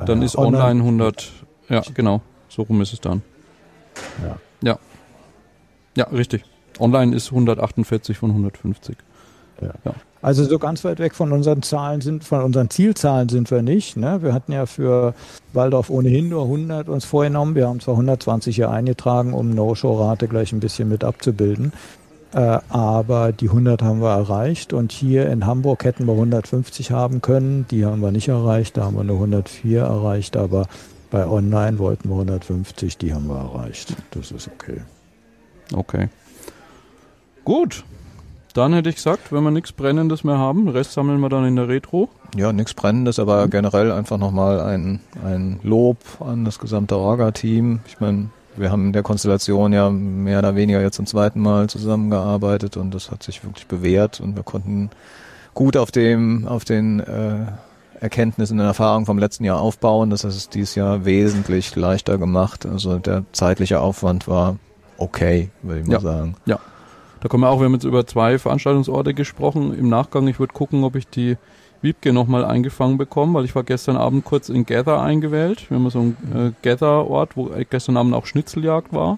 Dann 0.06 0.20
ja, 0.20 0.26
ist 0.26 0.38
online, 0.38 0.64
online 0.64 0.80
100. 0.82 1.32
Ja, 1.70 1.82
genau. 1.94 2.22
So 2.50 2.64
rum 2.64 2.82
ist 2.82 2.94
es 2.94 3.02
dann. 3.02 3.22
Ja. 4.22 4.38
Ja. 4.62 4.80
Ja, 5.96 6.06
richtig. 6.10 6.44
Online 6.80 7.16
ist 7.16 7.32
148 7.32 8.18
von 8.18 8.32
150. 8.32 8.98
Ja. 9.62 9.74
ja. 9.86 9.94
Also 10.26 10.44
so 10.44 10.58
ganz 10.58 10.84
weit 10.84 10.98
weg 10.98 11.14
von 11.14 11.32
unseren 11.32 11.62
Zahlen 11.62 12.02
sind, 12.02 12.24
von 12.24 12.42
unseren 12.42 12.72
Zielzahlen 12.72 13.30
sind 13.30 13.52
wir 13.52 13.62
nicht. 13.62 13.96
Ne? 13.96 14.24
Wir 14.24 14.34
hatten 14.34 14.54
ja 14.54 14.66
für 14.66 15.14
Waldorf 15.54 15.92
ohnehin 15.92 16.30
nur 16.30 16.46
100 16.46 16.90
uns 16.90 17.06
vorgenommen. 17.06 17.54
Wir 17.54 17.68
haben 17.68 17.80
zwar 17.80 17.94
120 17.94 18.56
hier 18.56 18.72
eingetragen, 18.72 19.36
um 19.36 19.52
No-Show-Rate 19.52 20.28
gleich 20.28 20.52
ein 20.52 20.62
bisschen 20.62 20.90
mit 20.90 21.04
abzubilden. 21.04 21.74
Äh, 22.34 22.58
aber 22.70 23.34
die 23.34 23.50
100 23.50 23.84
haben 23.84 24.02
wir 24.02 24.16
erreicht 24.16 24.74
und 24.74 24.92
hier 24.92 25.30
in 25.30 25.46
Hamburg 25.46 25.84
hätten 25.84 26.08
wir 26.08 26.14
150 26.14 26.90
haben 26.90 27.22
können. 27.22 27.68
Die 27.70 27.86
haben 27.86 28.02
wir 28.02 28.12
nicht 28.12 28.30
erreicht, 28.30 28.78
da 28.78 28.86
haben 28.86 28.98
wir 28.98 29.04
nur 29.04 29.18
104 29.18 29.80
erreicht, 29.80 30.38
aber 30.38 30.66
bei 31.12 31.28
Online 31.28 31.78
wollten 31.78 32.10
wir 32.10 32.16
150, 32.16 32.98
die 32.98 33.14
haben 33.14 33.28
wir 33.28 33.38
erreicht. 33.38 33.96
Das 34.10 34.32
ist 34.32 34.48
okay. 34.48 34.82
Okay. 35.72 36.10
Gut. 37.44 37.84
Dann 38.56 38.72
hätte 38.72 38.88
ich 38.88 38.96
gesagt, 38.96 39.34
wenn 39.34 39.44
wir 39.44 39.52
nichts 39.52 39.74
Brennendes 39.74 40.24
mehr 40.24 40.38
haben, 40.38 40.70
Rest 40.70 40.94
sammeln 40.94 41.20
wir 41.20 41.28
dann 41.28 41.46
in 41.46 41.58
der 41.58 41.68
Retro. 41.68 42.08
Ja, 42.38 42.54
nichts 42.54 42.74
Brennendes, 42.74 43.20
aber 43.20 43.50
generell 43.50 43.92
einfach 43.92 44.18
nochmal 44.18 44.62
ein, 44.62 45.02
ein 45.26 45.60
Lob 45.62 45.98
an 46.22 46.46
das 46.46 46.58
gesamte 46.58 46.96
Orga-Team. 46.96 47.82
Ich 47.86 48.00
meine, 48.00 48.30
wir 48.56 48.72
haben 48.72 48.88
in 48.88 48.94
der 48.94 49.04
Konstellation 49.04 49.74
ja 49.74 49.90
mehr 49.90 50.40
oder 50.40 50.56
weniger 50.56 50.82
jetzt 50.82 50.96
zum 50.96 51.06
zweiten 51.06 51.42
Mal 51.42 51.68
zusammengearbeitet 51.68 52.78
und 52.78 52.96
das 52.96 53.12
hat 53.12 53.24
sich 53.24 53.44
wirklich 53.44 53.68
bewährt 53.68 54.22
und 54.22 54.38
wir 54.38 54.44
konnten 54.44 54.90
gut 55.54 55.76
auf 55.76 55.92
dem, 55.92 56.48
auf 56.48 56.64
den 56.64 57.02
äh, 57.02 57.48
Erkenntnissen 58.00 58.58
und 58.58 58.66
Erfahrungen 58.66 59.06
vom 59.06 59.20
letzten 59.20 59.44
Jahr 59.44 59.60
aufbauen. 59.60 60.12
Das 60.12 60.24
es 60.24 60.48
dieses 60.48 60.76
Jahr 60.76 61.04
wesentlich 61.04 61.76
leichter 61.76 62.18
gemacht. 62.18 62.66
Also 62.66 63.00
der 63.00 63.26
zeitliche 63.34 63.82
Aufwand 63.82 64.30
war 64.30 64.56
okay, 64.98 65.50
würde 65.62 65.82
ich 65.82 65.88
mal 65.88 65.94
ja. 65.96 66.00
sagen. 66.00 66.36
Ja. 66.46 66.60
Da 67.26 67.30
kommen 67.30 67.42
wir 67.42 67.50
auch, 67.50 67.60
wir 67.60 67.66
haben 67.66 67.74
jetzt 67.74 67.86
über 67.86 68.06
zwei 68.06 68.38
Veranstaltungsorte 68.38 69.16
gesprochen. 69.16 69.76
Im 69.76 69.90
Nachgang, 69.90 70.28
ich 70.28 70.40
würde 70.40 70.54
gucken, 70.54 70.84
ob 70.84 70.96
ich 70.96 71.08
die 71.08 71.38
Wiebke 71.82 72.14
nochmal 72.14 72.46
eingefangen 72.46 73.00
bekommen, 73.00 73.34
weil 73.34 73.46
ich 73.46 73.56
war 73.56 73.64
gestern 73.64 73.98
Abend 73.98 74.26
kurz 74.26 74.48
in 74.48 74.68
Gather 74.68 75.02
eingewählt. 75.02 75.68
Wir 75.72 75.78
haben 75.78 75.90
so 75.90 76.02
einen 76.02 76.18
äh, 76.36 76.52
Gather-Ort, 76.62 77.36
wo 77.36 77.50
gestern 77.68 77.98
Abend 77.98 78.14
auch 78.14 78.28
Schnitzeljagd 78.28 78.94
war. 78.94 79.18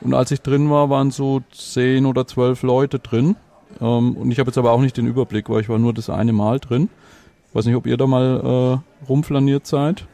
Und 0.00 0.12
als 0.12 0.32
ich 0.32 0.42
drin 0.42 0.70
war, 0.70 0.90
waren 0.90 1.12
so 1.12 1.40
zehn 1.52 2.06
oder 2.06 2.26
zwölf 2.26 2.64
Leute 2.64 2.98
drin. 2.98 3.36
Ähm, 3.80 4.16
und 4.16 4.32
ich 4.32 4.40
habe 4.40 4.48
jetzt 4.48 4.58
aber 4.58 4.72
auch 4.72 4.80
nicht 4.80 4.96
den 4.96 5.06
Überblick, 5.06 5.48
weil 5.48 5.60
ich 5.60 5.68
war 5.68 5.78
nur 5.78 5.94
das 5.94 6.10
eine 6.10 6.32
Mal 6.32 6.58
drin. 6.58 6.88
Weiß 7.52 7.64
nicht, 7.64 7.76
ob 7.76 7.86
ihr 7.86 7.96
da 7.96 8.08
mal 8.08 8.82
äh, 8.82 9.06
rumflaniert 9.08 9.68
seid. 9.68 10.08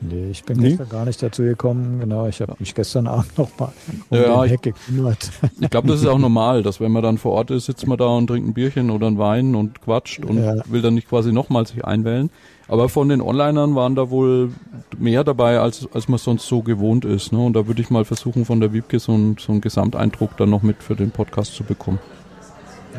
Nee, 0.00 0.30
ich 0.30 0.44
bin 0.44 0.58
nee. 0.58 0.68
gestern 0.70 0.88
gar 0.88 1.04
nicht 1.04 1.20
dazu 1.22 1.42
gekommen. 1.42 1.98
Genau, 2.00 2.26
ich 2.26 2.40
habe 2.40 2.54
mich 2.58 2.74
gestern 2.74 3.06
Abend 3.08 3.36
noch 3.36 3.50
mal 3.58 3.72
um 4.10 4.18
ja, 4.18 4.42
den 4.42 4.50
Heck 4.50 4.62
gekümmert. 4.62 5.30
Ich 5.60 5.70
glaube, 5.70 5.88
das 5.88 6.00
ist 6.00 6.06
auch 6.06 6.18
normal, 6.18 6.62
dass 6.62 6.80
wenn 6.80 6.92
man 6.92 7.02
dann 7.02 7.18
vor 7.18 7.32
Ort 7.32 7.50
ist, 7.50 7.66
sitzt 7.66 7.86
man 7.86 7.98
da 7.98 8.06
und 8.06 8.28
trinkt 8.28 8.48
ein 8.48 8.54
Bierchen 8.54 8.90
oder 8.90 9.08
ein 9.08 9.18
Wein 9.18 9.54
und 9.54 9.82
quatscht 9.82 10.24
und 10.24 10.38
ja. 10.38 10.54
will 10.66 10.82
dann 10.82 10.94
nicht 10.94 11.08
quasi 11.08 11.32
nochmal 11.32 11.66
sich 11.66 11.84
einwählen. 11.84 12.30
Aber 12.68 12.88
von 12.88 13.08
den 13.08 13.20
Onlinern 13.20 13.74
waren 13.74 13.94
da 13.94 14.10
wohl 14.10 14.52
mehr 14.96 15.24
dabei, 15.24 15.58
als, 15.58 15.88
als 15.92 16.06
man 16.06 16.18
sonst 16.18 16.46
so 16.46 16.62
gewohnt 16.62 17.04
ist. 17.04 17.32
Ne? 17.32 17.38
Und 17.38 17.54
da 17.54 17.66
würde 17.66 17.80
ich 17.80 17.90
mal 17.90 18.04
versuchen, 18.04 18.44
von 18.44 18.60
der 18.60 18.72
Wiebke 18.72 19.00
so, 19.00 19.12
ein, 19.12 19.36
so 19.38 19.52
einen 19.52 19.62
Gesamteindruck 19.62 20.36
dann 20.36 20.50
noch 20.50 20.62
mit 20.62 20.82
für 20.82 20.94
den 20.94 21.10
Podcast 21.10 21.54
zu 21.54 21.64
bekommen. 21.64 21.98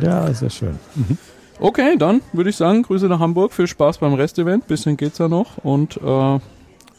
Ja, 0.01 0.33
sehr 0.33 0.49
schön. 0.49 0.79
Mhm. 0.95 1.17
Okay, 1.59 1.97
dann 1.97 2.21
würde 2.33 2.49
ich 2.49 2.55
sagen, 2.55 2.83
Grüße 2.83 3.07
nach 3.07 3.19
Hamburg, 3.19 3.53
viel 3.53 3.67
Spaß 3.67 3.97
beim 3.99 4.13
Restevent, 4.13 4.67
bisschen 4.67 4.95
geht's 4.95 5.17
ja 5.17 5.27
noch 5.27 5.57
und 5.57 5.97
äh, 5.97 6.39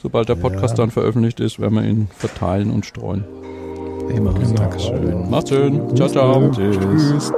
Sobald 0.03 0.29
der 0.29 0.35
Podcast 0.35 0.79
ja. 0.79 0.85
dann 0.85 0.91
veröffentlicht 0.91 1.41
ist, 1.41 1.61
werden 1.61 1.75
wir 1.75 1.85
ihn 1.85 2.09
verteilen 2.17 2.71
und 2.71 2.87
streuen. 2.87 3.25
Immer. 4.09 4.33
Genau. 4.33 4.55
Dankeschön. 4.55 5.31
Macht's 5.31 5.51
schön. 5.51 5.95
Ciao, 5.95 6.09
ciao. 6.09 6.51
Tschüss. 6.51 6.79
Tschüss. 6.79 7.33